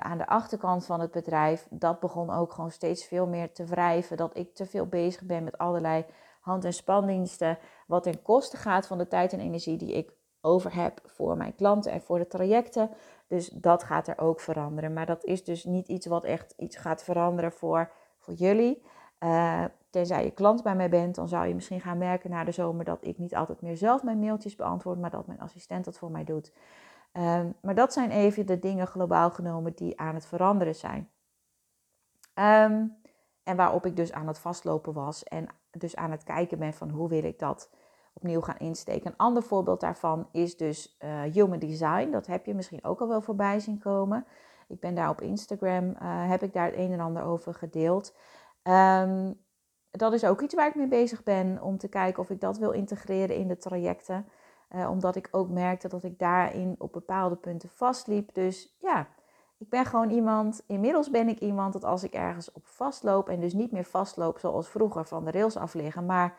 aan 0.00 0.18
de 0.18 0.26
achterkant 0.26 0.86
van 0.86 1.00
het 1.00 1.10
bedrijf. 1.10 1.66
Dat 1.70 2.00
begon 2.00 2.30
ook 2.30 2.52
gewoon 2.52 2.70
steeds 2.70 3.04
veel 3.04 3.26
meer 3.26 3.52
te 3.52 3.64
wrijven. 3.64 4.16
Dat 4.16 4.36
ik 4.36 4.54
te 4.54 4.66
veel 4.66 4.86
bezig 4.86 5.22
ben 5.22 5.44
met 5.44 5.58
allerlei 5.58 6.04
hand- 6.40 6.64
en 6.64 6.72
spandiensten. 6.72 7.58
Wat 7.86 8.02
ten 8.02 8.22
koste 8.22 8.56
gaat 8.56 8.86
van 8.86 8.98
de 8.98 9.08
tijd 9.08 9.32
en 9.32 9.40
energie 9.40 9.76
die 9.76 9.92
ik 9.92 10.12
over 10.40 10.74
heb 10.74 11.00
voor 11.04 11.36
mijn 11.36 11.54
klanten 11.54 11.92
en 11.92 12.02
voor 12.02 12.18
de 12.18 12.26
trajecten. 12.26 12.90
Dus 13.26 13.48
dat 13.48 13.82
gaat 13.82 14.08
er 14.08 14.18
ook 14.18 14.40
veranderen. 14.40 14.92
Maar 14.92 15.06
dat 15.06 15.24
is 15.24 15.44
dus 15.44 15.64
niet 15.64 15.88
iets 15.88 16.06
wat 16.06 16.24
echt 16.24 16.54
iets 16.56 16.76
gaat 16.76 17.04
veranderen 17.04 17.52
voor, 17.52 17.90
voor 18.18 18.34
jullie. 18.34 18.82
Uh, 19.20 19.64
tenzij 19.90 20.24
je 20.24 20.30
klant 20.30 20.62
bij 20.62 20.76
mij 20.76 20.88
bent, 20.88 21.14
dan 21.14 21.28
zou 21.28 21.46
je 21.46 21.54
misschien 21.54 21.80
gaan 21.80 21.98
merken 21.98 22.30
na 22.30 22.44
de 22.44 22.52
zomer 22.52 22.84
dat 22.84 22.98
ik 23.06 23.18
niet 23.18 23.34
altijd 23.34 23.60
meer 23.60 23.76
zelf 23.76 24.02
mijn 24.02 24.18
mailtjes 24.18 24.56
beantwoord, 24.56 24.98
maar 24.98 25.10
dat 25.10 25.26
mijn 25.26 25.40
assistent 25.40 25.84
dat 25.84 25.98
voor 25.98 26.10
mij 26.10 26.24
doet. 26.24 26.52
Um, 27.12 27.54
maar 27.62 27.74
dat 27.74 27.92
zijn 27.92 28.10
even 28.10 28.46
de 28.46 28.58
dingen 28.58 28.86
globaal 28.86 29.30
genomen 29.30 29.74
die 29.74 30.00
aan 30.00 30.14
het 30.14 30.26
veranderen 30.26 30.74
zijn. 30.74 31.10
Um, 32.34 32.96
en 33.42 33.56
waarop 33.56 33.86
ik 33.86 33.96
dus 33.96 34.12
aan 34.12 34.26
het 34.26 34.38
vastlopen 34.38 34.92
was 34.92 35.24
en 35.24 35.46
dus 35.70 35.96
aan 35.96 36.10
het 36.10 36.24
kijken 36.24 36.58
ben 36.58 36.74
van 36.74 36.90
hoe 36.90 37.08
wil 37.08 37.24
ik 37.24 37.38
dat 37.38 37.70
opnieuw 38.14 38.40
gaan 38.40 38.58
insteken. 38.58 39.10
Een 39.10 39.16
ander 39.16 39.42
voorbeeld 39.42 39.80
daarvan 39.80 40.28
is 40.32 40.56
dus 40.56 40.96
uh, 41.04 41.20
human 41.20 41.58
design. 41.58 42.10
Dat 42.10 42.26
heb 42.26 42.46
je 42.46 42.54
misschien 42.54 42.84
ook 42.84 43.00
al 43.00 43.08
wel 43.08 43.20
voorbij 43.20 43.60
zien 43.60 43.78
komen. 43.78 44.26
Ik 44.68 44.80
ben 44.80 44.94
daar 44.94 45.08
op 45.08 45.20
Instagram, 45.20 45.84
uh, 45.84 45.94
heb 46.28 46.42
ik 46.42 46.52
daar 46.52 46.66
het 46.66 46.76
een 46.76 46.92
en 46.92 47.00
ander 47.00 47.22
over 47.22 47.54
gedeeld. 47.54 48.16
Um, 48.62 49.42
dat 49.90 50.12
is 50.12 50.24
ook 50.24 50.40
iets 50.40 50.54
waar 50.54 50.68
ik 50.68 50.74
mee 50.74 50.88
bezig 50.88 51.22
ben 51.22 51.62
om 51.62 51.78
te 51.78 51.88
kijken 51.88 52.22
of 52.22 52.30
ik 52.30 52.40
dat 52.40 52.58
wil 52.58 52.70
integreren 52.70 53.36
in 53.36 53.48
de 53.48 53.56
trajecten. 53.56 54.26
Uh, 54.70 54.90
omdat 54.90 55.16
ik 55.16 55.28
ook 55.30 55.48
merkte 55.48 55.88
dat 55.88 56.04
ik 56.04 56.18
daarin 56.18 56.74
op 56.78 56.92
bepaalde 56.92 57.36
punten 57.36 57.68
vastliep. 57.68 58.34
Dus 58.34 58.76
ja, 58.78 59.08
ik 59.58 59.68
ben 59.68 59.84
gewoon 59.84 60.10
iemand, 60.10 60.62
inmiddels 60.66 61.10
ben 61.10 61.28
ik 61.28 61.38
iemand 61.38 61.72
dat 61.72 61.84
als 61.84 62.04
ik 62.04 62.12
ergens 62.12 62.52
op 62.52 62.66
vastloop 62.66 63.28
en 63.28 63.40
dus 63.40 63.52
niet 63.52 63.72
meer 63.72 63.84
vastloop 63.84 64.38
zoals 64.38 64.68
vroeger 64.68 65.04
van 65.04 65.24
de 65.24 65.30
rails 65.30 65.56
afliggen, 65.56 66.06
maar 66.06 66.36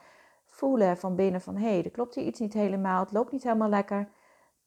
voelen 0.55 0.97
van 0.97 1.15
binnen 1.15 1.41
van 1.41 1.55
hé, 1.55 1.69
hey, 1.69 1.83
er 1.83 1.91
klopt 1.91 2.15
hier 2.15 2.25
iets 2.25 2.39
niet 2.39 2.53
helemaal, 2.53 2.99
het 2.99 3.11
loopt 3.11 3.31
niet 3.31 3.43
helemaal 3.43 3.69
lekker, 3.69 4.09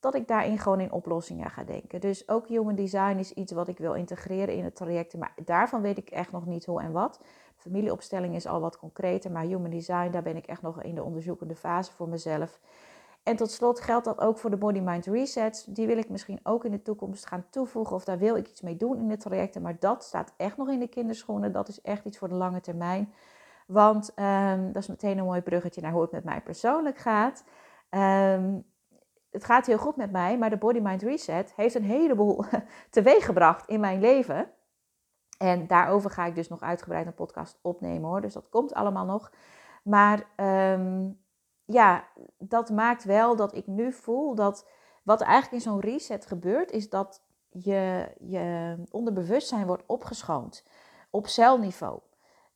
dat 0.00 0.14
ik 0.14 0.28
daarin 0.28 0.59
gewoon 0.59 0.80
in 0.80 0.92
oplossingen 0.92 1.50
ga 1.50 1.64
denken. 1.64 2.00
Dus 2.00 2.28
ook 2.28 2.49
human 2.49 2.75
design 2.75 3.16
is 3.18 3.33
iets 3.33 3.52
wat 3.52 3.68
ik 3.68 3.78
wil 3.78 3.95
integreren 3.95 4.54
in 4.54 4.64
het 4.64 4.76
traject, 4.76 5.16
maar 5.16 5.35
daarvan 5.45 5.80
weet 5.80 5.99
ik 5.99 6.11
echt 6.11 6.33
nog 6.33 6.47
niet 6.47 6.66
hoe 6.66 6.83
en 6.83 6.92
wat. 6.92 7.21
Familieopstelling 7.57 8.35
is 8.35 8.47
al 8.47 8.61
wat 8.61 8.78
concreter, 8.78 9.30
maar 9.30 9.45
human 9.45 9.71
design, 9.71 10.11
daar 10.11 10.23
ben 10.23 10.37
ik 10.37 10.47
echt 10.47 10.62
nog 10.62 10.83
in 10.83 10.95
de 10.95 11.02
onderzoekende 11.02 11.54
fase 11.57 11.92
voor 11.92 12.09
mezelf. 12.09 12.61
En 13.23 13.37
tot 13.37 13.50
slot 13.50 13.80
geldt 13.80 14.04
dat 14.04 14.21
ook 14.21 14.38
voor 14.38 14.50
de 14.50 14.57
Body 14.57 14.80
Mind 14.80 15.07
Resets. 15.07 15.64
Die 15.64 15.87
wil 15.87 15.99
ik 15.99 16.09
misschien 16.09 16.40
ook 16.42 16.64
in 16.64 16.71
de 16.71 16.83
toekomst 16.83 17.26
gaan 17.26 17.47
toevoegen 17.50 17.97
of 17.97 18.04
daar 18.04 18.18
wil 18.18 18.37
ik 18.37 18.49
iets 18.49 18.61
mee 18.61 18.76
doen 18.76 18.99
in 18.99 19.09
de 19.09 19.16
trajecten. 19.16 19.62
Maar 19.62 19.76
dat 19.78 20.04
staat 20.04 20.33
echt 20.37 20.57
nog 20.57 20.68
in 20.68 20.78
de 20.78 20.88
kinderschoenen. 20.88 21.52
Dat 21.52 21.68
is 21.68 21.80
echt 21.80 22.04
iets 22.04 22.18
voor 22.18 22.28
de 22.28 22.35
lange 22.35 22.61
termijn. 22.61 23.12
Want 23.68 24.12
um, 24.16 24.72
dat 24.72 24.82
is 24.82 24.88
meteen 24.88 25.18
een 25.18 25.25
mooi 25.25 25.40
bruggetje 25.40 25.80
naar 25.80 25.92
hoe 25.92 26.02
het 26.02 26.10
met 26.10 26.25
mij 26.25 26.40
persoonlijk 26.40 26.98
gaat. 26.98 27.44
Um, 27.90 28.64
het 29.30 29.44
gaat 29.44 29.66
heel 29.66 29.78
goed 29.78 29.96
met 29.96 30.10
mij, 30.10 30.38
maar 30.38 30.50
de 30.50 30.56
Body 30.56 30.78
Mind 30.78 31.02
Reset 31.02 31.54
heeft 31.54 31.75
een 31.75 31.82
heleboel 31.84 32.44
teweeggebracht 32.90 33.68
in 33.68 33.80
mijn 33.80 34.00
leven. 34.00 34.50
En 35.38 35.66
daarover 35.66 36.10
ga 36.10 36.25
ik 36.25 36.34
dus 36.34 36.48
nog 36.48 36.60
uitgebreid 36.60 37.06
een 37.06 37.14
podcast 37.14 37.58
opnemen 37.62 38.08
hoor. 38.08 38.20
Dus 38.20 38.32
dat 38.32 38.48
komt 38.48 38.75
allemaal 38.75 39.04
nog. 39.04 39.32
Maar 39.82 40.26
um, 40.72 41.20
ja, 41.64 42.08
dat 42.38 42.70
maakt 42.70 43.04
wel 43.04 43.37
dat 43.37 43.54
ik 43.54 43.66
nu 43.66 43.92
voel 43.92 44.34
dat 44.34 44.68
wat 45.02 45.20
eigenlijk 45.20 45.52
in 45.52 45.70
zo'n 45.70 45.80
reset 45.80 46.26
gebeurt, 46.26 46.70
is 46.70 46.90
dat 46.90 47.22
je, 47.48 48.08
je 48.18 48.76
onderbewustzijn 48.90 49.66
wordt 49.66 49.87
opgeschoond 49.87 50.66
op 51.10 51.26
celniveau. 51.26 52.00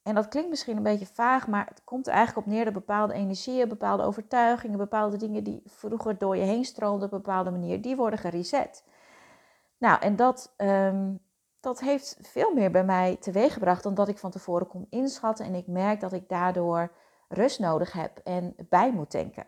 En 0.02 0.14
dat 0.14 0.28
klinkt 0.28 0.50
misschien 0.50 0.76
een 0.76 0.82
beetje 0.82 1.06
vaag, 1.06 1.48
maar 1.48 1.66
het 1.66 1.84
komt 1.84 2.06
er 2.06 2.12
eigenlijk 2.12 2.46
op 2.46 2.52
neer 2.52 2.64
dat 2.64 2.72
bepaalde 2.72 3.12
energieën, 3.12 3.68
bepaalde 3.68 4.02
overtuigingen, 4.02 4.78
bepaalde 4.78 5.16
dingen 5.16 5.44
die 5.44 5.62
vroeger 5.66 6.18
door 6.18 6.36
je 6.36 6.42
heen 6.42 6.64
stroomden 6.64 7.06
op 7.06 7.12
een 7.12 7.22
bepaalde 7.22 7.50
manier, 7.50 7.82
die 7.82 7.96
worden 7.96 8.18
gereset. 8.18 8.84
Nou, 9.78 10.00
en 10.00 10.16
dat, 10.16 10.54
um, 10.56 11.20
dat 11.60 11.80
heeft 11.80 12.18
veel 12.20 12.54
meer 12.54 12.70
bij 12.70 12.84
mij 12.84 13.16
teweeggebracht 13.20 13.82
dan 13.82 13.94
dat 13.94 14.08
ik 14.08 14.18
van 14.18 14.30
tevoren 14.30 14.66
kon 14.66 14.86
inschatten. 14.90 15.46
En 15.46 15.54
ik 15.54 15.66
merk 15.66 16.00
dat 16.00 16.12
ik 16.12 16.28
daardoor 16.28 16.92
rust 17.28 17.60
nodig 17.60 17.92
heb 17.92 18.20
en 18.24 18.54
bij 18.68 18.92
moet 18.92 19.10
denken. 19.10 19.46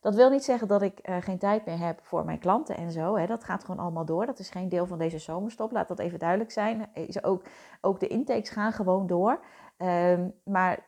Dat 0.00 0.14
wil 0.14 0.30
niet 0.30 0.44
zeggen 0.44 0.68
dat 0.68 0.82
ik 0.82 1.08
uh, 1.08 1.16
geen 1.20 1.38
tijd 1.38 1.66
meer 1.66 1.78
heb 1.78 1.98
voor 2.02 2.24
mijn 2.24 2.38
klanten 2.38 2.76
en 2.76 2.92
zo. 2.92 3.16
Hè. 3.16 3.26
Dat 3.26 3.44
gaat 3.44 3.64
gewoon 3.64 3.80
allemaal 3.80 4.04
door. 4.04 4.26
Dat 4.26 4.38
is 4.38 4.50
geen 4.50 4.68
deel 4.68 4.86
van 4.86 4.98
deze 4.98 5.18
zomerstop. 5.18 5.72
Laat 5.72 5.88
dat 5.88 5.98
even 5.98 6.18
duidelijk 6.18 6.50
zijn. 6.50 6.88
Is 6.92 7.24
ook, 7.24 7.42
ook 7.80 8.00
de 8.00 8.06
intakes 8.06 8.50
gaan 8.50 8.72
gewoon 8.72 9.06
door. 9.06 9.40
Um, 9.82 10.34
maar 10.42 10.86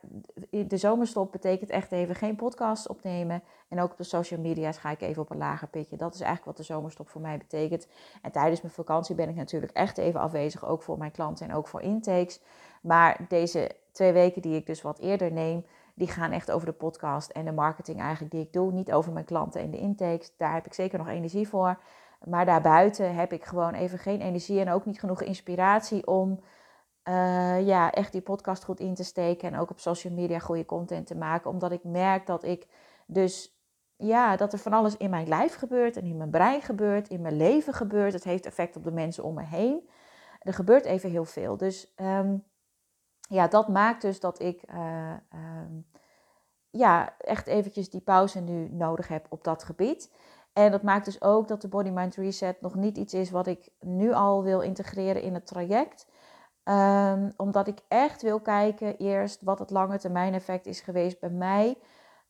de 0.49 0.77
zomerstop 0.77 1.31
betekent 1.31 1.69
echt 1.69 1.91
even 1.91 2.15
geen 2.15 2.35
podcast 2.35 2.87
opnemen. 2.87 3.43
En 3.67 3.79
ook 3.81 3.91
op 3.91 3.97
de 3.97 4.03
social 4.03 4.39
media's 4.39 4.77
ga 4.77 4.89
ik 4.89 5.01
even 5.01 5.21
op 5.21 5.29
een 5.29 5.37
lager 5.37 5.67
pitje. 5.67 5.97
Dat 5.97 6.13
is 6.13 6.19
eigenlijk 6.19 6.57
wat 6.57 6.67
de 6.67 6.73
zomerstop 6.73 7.09
voor 7.09 7.21
mij 7.21 7.37
betekent. 7.37 7.87
En 8.21 8.31
tijdens 8.31 8.61
mijn 8.61 8.73
vakantie 8.73 9.15
ben 9.15 9.29
ik 9.29 9.35
natuurlijk 9.35 9.71
echt 9.71 9.97
even 9.97 10.19
afwezig. 10.19 10.65
Ook 10.65 10.83
voor 10.83 10.97
mijn 10.97 11.11
klanten 11.11 11.49
en 11.49 11.55
ook 11.55 11.67
voor 11.67 11.81
intakes. 11.81 12.41
Maar 12.81 13.25
deze 13.27 13.71
twee 13.91 14.11
weken 14.11 14.41
die 14.41 14.55
ik 14.55 14.65
dus 14.65 14.81
wat 14.81 14.99
eerder 14.99 15.31
neem 15.31 15.65
die 15.93 16.07
gaan 16.07 16.31
echt 16.31 16.51
over 16.51 16.67
de 16.67 16.73
podcast 16.73 17.29
en 17.29 17.45
de 17.45 17.51
marketing 17.51 17.99
eigenlijk 17.99 18.31
die 18.31 18.41
ik 18.41 18.53
doe. 18.53 18.71
Niet 18.71 18.91
over 18.91 19.11
mijn 19.11 19.25
klanten 19.25 19.61
en 19.61 19.71
de 19.71 19.77
intakes. 19.77 20.33
Daar 20.37 20.53
heb 20.53 20.65
ik 20.65 20.73
zeker 20.73 20.97
nog 20.97 21.07
energie 21.07 21.47
voor. 21.47 21.79
Maar 22.25 22.45
daarbuiten 22.45 23.15
heb 23.15 23.33
ik 23.33 23.45
gewoon 23.45 23.73
even 23.73 23.99
geen 23.99 24.21
energie 24.21 24.59
en 24.59 24.71
ook 24.71 24.85
niet 24.85 24.99
genoeg 24.99 25.21
inspiratie 25.21 26.07
om 26.07 26.39
uh, 27.03 27.67
ja, 27.67 27.91
echt 27.91 28.11
die 28.11 28.21
podcast 28.21 28.63
goed 28.63 28.79
in 28.79 28.93
te 28.93 29.03
steken. 29.03 29.51
En 29.51 29.59
ook 29.59 29.69
op 29.69 29.79
social 29.79 30.13
media 30.13 30.39
goede 30.39 30.65
content 30.65 31.07
te 31.07 31.15
maken. 31.15 31.49
Omdat 31.49 31.71
ik 31.71 31.83
merk 31.83 32.25
dat 32.25 32.43
ik 32.43 32.67
dus 33.07 33.59
ja, 33.95 34.35
dat 34.35 34.53
er 34.53 34.59
van 34.59 34.73
alles 34.73 34.97
in 34.97 35.09
mijn 35.09 35.27
lijf 35.27 35.55
gebeurt 35.55 35.97
en 35.97 36.05
in 36.05 36.17
mijn 36.17 36.29
brein 36.29 36.61
gebeurt, 36.61 37.09
in 37.09 37.21
mijn 37.21 37.37
leven 37.37 37.73
gebeurt. 37.73 38.13
Het 38.13 38.23
heeft 38.23 38.45
effect 38.45 38.75
op 38.75 38.83
de 38.83 38.91
mensen 38.91 39.23
om 39.23 39.33
me 39.33 39.43
heen. 39.43 39.89
Er 40.39 40.53
gebeurt 40.53 40.85
even 40.85 41.09
heel 41.09 41.25
veel. 41.25 41.57
Dus 41.57 41.93
um, 41.95 42.43
ja, 43.29 43.47
dat 43.47 43.67
maakt 43.67 44.01
dus 44.01 44.19
dat 44.19 44.41
ik 44.41 44.63
uh, 44.73 45.13
um, 45.33 45.87
ja, 46.69 47.17
echt 47.17 47.47
eventjes 47.47 47.89
die 47.89 48.01
pauze 48.01 48.39
nu 48.39 48.69
nodig 48.69 49.07
heb 49.07 49.25
op 49.29 49.43
dat 49.43 49.63
gebied. 49.63 50.11
En 50.53 50.71
dat 50.71 50.83
maakt 50.83 51.05
dus 51.05 51.21
ook 51.21 51.47
dat 51.47 51.61
de 51.61 51.67
Body 51.67 51.89
Mind 51.89 52.15
Reset 52.15 52.61
nog 52.61 52.75
niet 52.75 52.97
iets 52.97 53.13
is 53.13 53.29
wat 53.29 53.47
ik 53.47 53.69
nu 53.79 54.13
al 54.13 54.43
wil 54.43 54.61
integreren 54.61 55.21
in 55.21 55.33
het 55.33 55.47
traject. 55.47 56.07
Um, 56.63 57.33
omdat 57.37 57.67
ik 57.67 57.79
echt 57.87 58.21
wil 58.21 58.39
kijken 58.39 58.97
eerst 58.97 59.41
wat 59.41 59.59
het 59.59 59.69
lange 59.69 59.97
termijn 59.97 60.33
effect 60.33 60.65
is 60.65 60.81
geweest 60.81 61.19
bij 61.19 61.29
mij. 61.29 61.67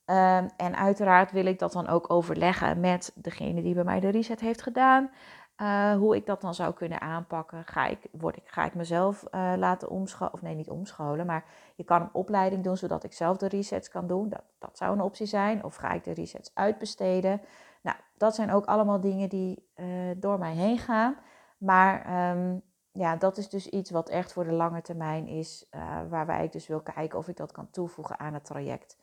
Um, 0.05 0.49
en 0.57 0.75
uiteraard 0.75 1.31
wil 1.31 1.45
ik 1.45 1.59
dat 1.59 1.71
dan 1.71 1.87
ook 1.87 2.11
overleggen 2.11 2.79
met 2.79 3.11
degene 3.15 3.61
die 3.61 3.73
bij 3.73 3.83
mij 3.83 3.99
de 3.99 4.09
reset 4.09 4.39
heeft 4.39 4.61
gedaan. 4.61 5.09
Uh, 5.57 5.93
hoe 5.93 6.15
ik 6.15 6.25
dat 6.25 6.41
dan 6.41 6.53
zou 6.53 6.73
kunnen 6.73 7.01
aanpakken. 7.01 7.63
Ga 7.65 7.85
ik, 7.85 7.99
word 8.11 8.37
ik, 8.37 8.43
ga 8.45 8.65
ik 8.65 8.75
mezelf 8.75 9.23
uh, 9.31 9.53
laten 9.57 9.89
omscholen? 9.89 10.33
Of 10.33 10.41
nee, 10.41 10.55
niet 10.55 10.69
omscholen. 10.69 11.25
Maar 11.25 11.43
je 11.75 11.83
kan 11.83 12.01
een 12.01 12.13
opleiding 12.13 12.63
doen 12.63 12.77
zodat 12.77 13.03
ik 13.03 13.13
zelf 13.13 13.37
de 13.37 13.47
resets 13.47 13.89
kan 13.89 14.07
doen. 14.07 14.29
Dat, 14.29 14.43
dat 14.59 14.77
zou 14.77 14.93
een 14.93 15.01
optie 15.01 15.25
zijn. 15.25 15.63
Of 15.63 15.75
ga 15.75 15.91
ik 15.91 16.03
de 16.03 16.13
resets 16.13 16.51
uitbesteden? 16.53 17.41
Nou, 17.81 17.97
dat 18.17 18.35
zijn 18.35 18.51
ook 18.51 18.65
allemaal 18.65 18.99
dingen 18.99 19.29
die 19.29 19.69
uh, 19.75 19.85
door 20.17 20.39
mij 20.39 20.53
heen 20.53 20.77
gaan. 20.77 21.15
Maar 21.57 22.29
um, 22.37 22.61
ja, 22.91 23.15
dat 23.15 23.37
is 23.37 23.49
dus 23.49 23.67
iets 23.67 23.91
wat 23.91 24.09
echt 24.09 24.33
voor 24.33 24.43
de 24.43 24.53
lange 24.53 24.81
termijn 24.81 25.27
is. 25.27 25.69
waarbij 26.09 26.43
ik 26.43 26.51
dus 26.51 26.67
wil 26.67 26.81
kijken 26.81 27.17
of 27.17 27.27
ik 27.27 27.37
dat 27.37 27.51
kan 27.51 27.69
toevoegen 27.69 28.19
aan 28.19 28.33
het 28.33 28.45
traject. 28.45 28.97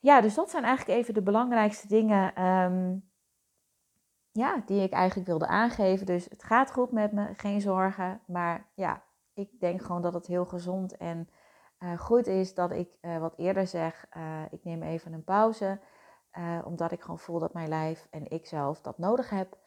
Ja, 0.00 0.20
dus 0.20 0.34
dat 0.34 0.50
zijn 0.50 0.64
eigenlijk 0.64 0.98
even 0.98 1.14
de 1.14 1.22
belangrijkste 1.22 1.88
dingen. 1.88 2.44
Um, 2.44 3.10
ja, 4.32 4.62
die 4.66 4.82
ik 4.82 4.92
eigenlijk 4.92 5.28
wilde 5.28 5.46
aangeven. 5.46 6.06
Dus 6.06 6.24
het 6.24 6.42
gaat 6.42 6.72
goed 6.72 6.92
met 6.92 7.12
me, 7.12 7.34
geen 7.36 7.60
zorgen. 7.60 8.20
Maar 8.26 8.66
ja, 8.74 9.02
ik 9.34 9.60
denk 9.60 9.82
gewoon 9.82 10.02
dat 10.02 10.14
het 10.14 10.26
heel 10.26 10.44
gezond 10.44 10.96
en 10.96 11.28
uh, 11.78 11.98
goed 11.98 12.26
is 12.26 12.54
dat 12.54 12.70
ik 12.70 12.88
uh, 13.00 13.18
wat 13.18 13.36
eerder 13.36 13.66
zeg, 13.66 14.06
uh, 14.16 14.42
ik 14.50 14.64
neem 14.64 14.82
even 14.82 15.12
een 15.12 15.24
pauze. 15.24 15.80
omdat 16.64 16.92
ik 16.92 17.00
gewoon 17.00 17.18
voel 17.18 17.38
dat 17.38 17.52
mijn 17.52 17.68
lijf 17.68 18.06
en 18.10 18.30
ik 18.30 18.46
zelf 18.46 18.80
dat 18.80 18.98
nodig 18.98 19.30
heb. 19.30 19.58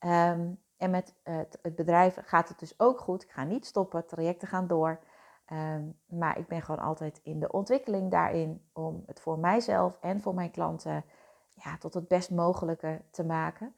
Um, 0.00 0.60
en 0.82 0.90
met 0.90 1.14
het, 1.22 1.58
het, 1.62 1.74
bedrijf 1.74 2.18
gaat 2.24 2.48
het 2.48 2.58
dus 2.58 2.74
ook 2.78 3.00
goed. 3.00 3.22
Ik 3.22 3.30
ga 3.30 3.44
niet 3.44 3.66
stoppen, 3.66 4.06
trajecten 4.06 4.48
gaan 4.48 4.66
door. 4.66 5.00
Ehm, 5.44 5.82
maar 6.06 6.38
ik 6.38 6.46
ben 6.46 6.62
gewoon 6.62 6.84
altijd 6.84 7.20
in 7.22 7.40
de 7.40 7.52
ontwikkeling 7.52 8.10
daarin 8.10 8.62
om 8.72 9.02
het 9.06 9.20
voor 9.20 9.38
mijzelf 9.38 9.98
en 10.00 10.20
voor 10.20 10.34
mijn 10.34 10.50
klanten 10.50 11.04
ja, 11.48 11.78
tot 11.78 11.94
het 11.94 12.08
best 12.08 12.30
mogelijke 12.30 13.00
te 13.10 13.24
maken. 13.24 13.74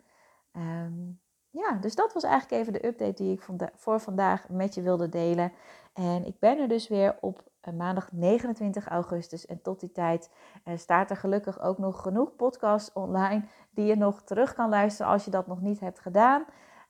Ehm, 0.52 1.11
ja, 1.50 1.73
dus 1.73 1.94
dat 1.94 2.12
was 2.12 2.23
eigenlijk 2.23 2.61
even 2.61 2.73
de 2.73 2.87
update 2.87 3.23
die 3.23 3.32
ik 3.32 3.49
voor 3.75 4.00
vandaag 4.00 4.49
met 4.49 4.75
je 4.75 4.82
wilde 4.82 5.08
delen. 5.08 5.52
En 5.92 6.25
ik 6.25 6.38
ben 6.38 6.58
er 6.58 6.68
dus 6.68 6.88
weer 6.88 7.16
op 7.20 7.42
eh, 7.61 7.75
maandag 7.75 8.12
29 8.12 8.88
augustus. 8.88 9.46
En 9.46 9.62
tot 9.62 9.80
die 9.80 9.92
tijd 9.92 10.30
uh, 10.64 10.76
staat 10.76 11.11
er 11.11 11.16
gelukkig 11.16 11.61
ook 11.61 11.78
nog 11.78 12.02
genoeg 12.02 12.37
podcasts 12.37 12.92
online 12.92 13.44
die 13.70 13.84
je 13.84 13.96
nog 13.96 14.23
terug 14.23 14.54
kan 14.54 14.68
luisteren 14.68 15.12
als 15.12 15.25
je 15.25 15.30
dat 15.30 15.46
nog 15.46 15.61
niet 15.61 15.80
hebt 15.80 16.00
gedaan. 16.00 16.44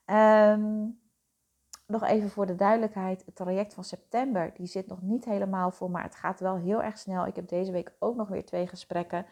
Um, 0.05 0.99
nog 1.87 2.03
even 2.03 2.29
voor 2.29 2.45
de 2.45 2.55
duidelijkheid, 2.55 3.25
het 3.25 3.35
traject 3.35 3.73
van 3.73 3.83
september, 3.83 4.51
die 4.53 4.67
zit 4.67 4.87
nog 4.87 5.01
niet 5.01 5.25
helemaal 5.25 5.71
voor, 5.71 5.91
maar 5.91 6.03
het 6.03 6.15
gaat 6.15 6.39
wel 6.39 6.55
heel 6.55 6.83
erg 6.83 6.97
snel. 6.97 7.25
Ik 7.25 7.35
heb 7.35 7.47
deze 7.47 7.71
week 7.71 7.95
ook 7.99 8.15
nog 8.15 8.27
weer 8.27 8.45
twee 8.45 8.67
gesprekken. 8.67 9.25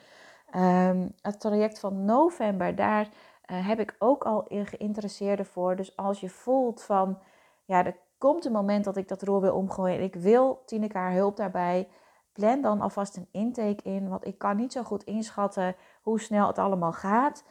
Um, 0.56 1.14
het 1.22 1.40
traject 1.40 1.80
van 1.80 2.06
november, 2.06 2.76
daar 2.76 3.10
uh, 3.52 3.68
heb 3.68 3.80
ik 3.80 3.96
ook 4.00 4.24
al 4.24 4.46
geïnteresseerden 4.50 5.46
voor. 5.46 5.76
Dus 5.76 5.96
als 5.96 6.20
je 6.20 6.30
voelt 6.30 6.84
van, 6.84 7.20
ja, 7.66 7.86
er 7.86 7.98
komt 8.18 8.46
een 8.46 8.52
moment 8.52 8.84
dat 8.84 8.98
ik 8.98 9.08
dat 9.08 9.22
roer 9.22 9.42
wil 9.42 9.56
omgooien 9.56 9.98
en 9.98 10.04
ik 10.04 10.16
wil 10.16 10.64
Tineke 10.66 10.98
haar 10.98 11.14
hulp 11.14 11.38
daarbij, 11.38 11.88
plan 12.32 12.62
dan 12.62 12.82
alvast 12.82 13.18
een 13.18 13.28
intake 13.32 13.84
in, 13.84 14.10
want 14.10 14.26
ik 14.26 14.38
kan 14.38 14.56
niet 14.56 14.72
zo 14.72 14.84
goed 14.84 15.04
inschatten 15.04 15.76
hoe 16.02 16.20
snel 16.20 16.48
het 16.48 16.58
allemaal 16.58 16.94
gaat. 16.94 17.44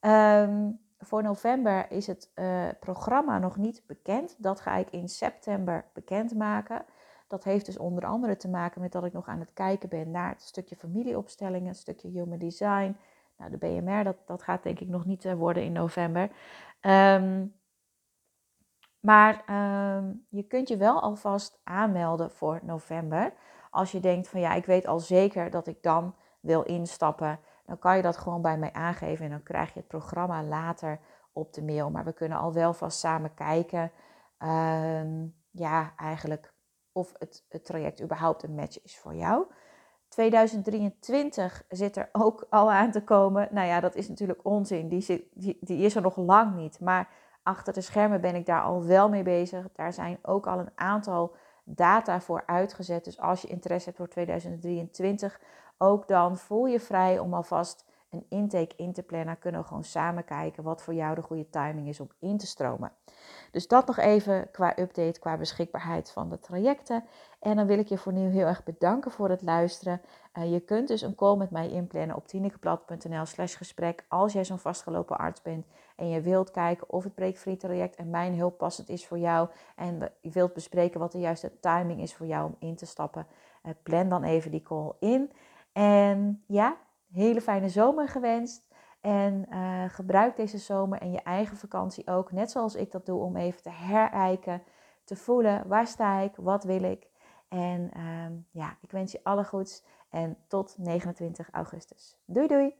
Um, 0.00 0.80
voor 1.00 1.22
november 1.22 1.90
is 1.90 2.06
het 2.06 2.30
uh, 2.34 2.68
programma 2.80 3.38
nog 3.38 3.56
niet 3.56 3.82
bekend. 3.86 4.34
Dat 4.38 4.60
ga 4.60 4.76
ik 4.76 4.90
in 4.90 5.08
september 5.08 5.84
bekendmaken. 5.92 6.84
Dat 7.26 7.44
heeft 7.44 7.66
dus 7.66 7.78
onder 7.78 8.06
andere 8.06 8.36
te 8.36 8.48
maken 8.48 8.80
met 8.80 8.92
dat 8.92 9.04
ik 9.04 9.12
nog 9.12 9.28
aan 9.28 9.40
het 9.40 9.52
kijken 9.52 9.88
ben 9.88 10.10
naar 10.10 10.28
het 10.28 10.42
stukje 10.42 10.76
familieopstellingen, 10.76 11.68
het 11.68 11.76
stukje 11.76 12.08
human 12.08 12.38
design. 12.38 12.96
Nou, 13.36 13.50
de 13.50 13.56
BMR, 13.56 14.04
dat, 14.04 14.16
dat 14.26 14.42
gaat 14.42 14.62
denk 14.62 14.80
ik 14.80 14.88
nog 14.88 15.04
niet 15.04 15.24
uh, 15.24 15.34
worden 15.34 15.62
in 15.62 15.72
november. 15.72 16.30
Um, 16.80 17.54
maar 19.00 19.44
um, 19.96 20.26
je 20.28 20.42
kunt 20.42 20.68
je 20.68 20.76
wel 20.76 21.00
alvast 21.00 21.60
aanmelden 21.64 22.30
voor 22.30 22.60
november. 22.62 23.32
Als 23.70 23.92
je 23.92 24.00
denkt 24.00 24.28
van 24.28 24.40
ja, 24.40 24.54
ik 24.54 24.64
weet 24.64 24.86
al 24.86 25.00
zeker 25.00 25.50
dat 25.50 25.66
ik 25.66 25.82
dan 25.82 26.14
wil 26.40 26.62
instappen 26.62 27.40
dan 27.70 27.78
kan 27.78 27.96
je 27.96 28.02
dat 28.02 28.16
gewoon 28.16 28.42
bij 28.42 28.58
mij 28.58 28.72
aangeven 28.72 29.24
en 29.24 29.30
dan 29.30 29.42
krijg 29.42 29.72
je 29.72 29.78
het 29.78 29.88
programma 29.88 30.42
later 30.42 31.00
op 31.32 31.52
de 31.52 31.62
mail. 31.62 31.90
Maar 31.90 32.04
we 32.04 32.12
kunnen 32.12 32.38
al 32.38 32.52
wel 32.52 32.72
vast 32.72 32.98
samen 32.98 33.34
kijken, 33.34 33.90
ehm, 34.38 35.26
ja, 35.50 35.92
eigenlijk 35.96 36.52
of 36.92 37.12
het, 37.18 37.44
het 37.48 37.64
traject 37.64 38.02
überhaupt 38.02 38.42
een 38.42 38.54
match 38.54 38.82
is 38.82 38.98
voor 38.98 39.14
jou. 39.14 39.46
2023 40.08 41.64
zit 41.68 41.96
er 41.96 42.08
ook 42.12 42.46
al 42.48 42.70
aan 42.72 42.90
te 42.90 43.04
komen. 43.04 43.48
Nou 43.50 43.66
ja, 43.66 43.80
dat 43.80 43.94
is 43.94 44.08
natuurlijk 44.08 44.40
onzin. 44.44 44.88
Die, 44.88 45.30
die, 45.34 45.58
die 45.60 45.84
is 45.84 45.96
er 45.96 46.02
nog 46.02 46.16
lang 46.16 46.54
niet. 46.54 46.80
Maar 46.80 47.08
achter 47.42 47.72
de 47.72 47.80
schermen 47.80 48.20
ben 48.20 48.34
ik 48.34 48.46
daar 48.46 48.62
al 48.62 48.84
wel 48.84 49.08
mee 49.08 49.22
bezig. 49.22 49.72
Daar 49.72 49.92
zijn 49.92 50.18
ook 50.22 50.46
al 50.46 50.58
een 50.58 50.72
aantal 50.74 51.36
data 51.64 52.20
voor 52.20 52.42
uitgezet. 52.46 53.04
Dus 53.04 53.20
als 53.20 53.42
je 53.42 53.48
interesse 53.48 53.84
hebt 53.84 53.96
voor 53.96 54.08
2023, 54.08 55.40
ook 55.82 56.08
dan 56.08 56.36
voel 56.36 56.66
je 56.66 56.80
vrij 56.80 57.18
om 57.18 57.34
alvast 57.34 57.84
een 58.10 58.26
intake 58.28 58.76
in 58.76 58.92
te 58.92 59.02
plannen. 59.02 59.38
Kunnen 59.38 59.60
we 59.60 59.66
gewoon 59.66 59.84
samen 59.84 60.24
kijken 60.24 60.62
wat 60.62 60.82
voor 60.82 60.94
jou 60.94 61.14
de 61.14 61.22
goede 61.22 61.48
timing 61.48 61.88
is 61.88 62.00
om 62.00 62.10
in 62.18 62.38
te 62.38 62.46
stromen. 62.46 62.92
Dus 63.50 63.68
dat 63.68 63.86
nog 63.86 63.98
even 63.98 64.50
qua 64.50 64.78
update, 64.78 65.20
qua 65.20 65.36
beschikbaarheid 65.36 66.10
van 66.10 66.28
de 66.28 66.38
trajecten. 66.38 67.04
En 67.40 67.56
dan 67.56 67.66
wil 67.66 67.78
ik 67.78 67.88
je 67.88 67.98
voor 67.98 68.12
nu 68.12 68.28
heel 68.28 68.46
erg 68.46 68.64
bedanken 68.64 69.10
voor 69.10 69.28
het 69.28 69.42
luisteren. 69.42 70.00
Uh, 70.38 70.52
je 70.52 70.60
kunt 70.60 70.88
dus 70.88 71.02
een 71.02 71.14
call 71.14 71.36
met 71.36 71.50
mij 71.50 71.68
inplannen 71.68 72.16
op 72.16 72.26
tinekeblad.nl 72.26 73.26
slash 73.26 73.56
gesprek 73.56 74.04
als 74.08 74.32
jij 74.32 74.44
zo'n 74.44 74.58
vastgelopen 74.58 75.18
arts 75.18 75.42
bent 75.42 75.66
en 75.96 76.08
je 76.08 76.20
wilt 76.20 76.50
kijken 76.50 76.90
of 76.90 77.04
het 77.04 77.14
breekfree 77.14 77.56
traject 77.56 77.96
en 77.96 78.10
mijn 78.10 78.36
hulp 78.36 78.58
passend 78.58 78.88
is 78.88 79.06
voor 79.06 79.18
jou 79.18 79.48
en 79.76 80.12
je 80.20 80.30
wilt 80.30 80.52
bespreken 80.52 81.00
wat 81.00 81.12
de 81.12 81.18
juiste 81.18 81.52
timing 81.60 82.00
is 82.00 82.14
voor 82.14 82.26
jou 82.26 82.46
om 82.46 82.56
in 82.58 82.76
te 82.76 82.86
stappen. 82.86 83.26
Uh, 83.66 83.72
plan 83.82 84.08
dan 84.08 84.24
even 84.24 84.50
die 84.50 84.62
call 84.62 84.92
in. 84.98 85.30
En 85.72 86.44
ja, 86.46 86.76
hele 87.12 87.40
fijne 87.40 87.68
zomer 87.68 88.08
gewenst. 88.08 88.68
En 89.00 89.46
uh, 89.50 89.84
gebruik 89.88 90.36
deze 90.36 90.58
zomer 90.58 91.00
en 91.00 91.12
je 91.12 91.22
eigen 91.22 91.56
vakantie 91.56 92.06
ook, 92.06 92.32
net 92.32 92.50
zoals 92.50 92.74
ik 92.74 92.90
dat 92.90 93.06
doe, 93.06 93.20
om 93.20 93.36
even 93.36 93.62
te 93.62 93.70
herijken, 93.70 94.62
te 95.04 95.16
voelen 95.16 95.68
waar 95.68 95.86
sta 95.86 96.18
ik, 96.18 96.36
wat 96.36 96.64
wil 96.64 96.82
ik. 96.82 97.08
En 97.48 97.90
uh, 97.96 98.26
ja, 98.50 98.76
ik 98.80 98.90
wens 98.90 99.12
je 99.12 99.20
alle 99.22 99.44
goeds 99.44 99.84
en 100.10 100.36
tot 100.48 100.74
29 100.78 101.50
augustus. 101.50 102.18
Doei 102.24 102.46
doei! 102.46 102.74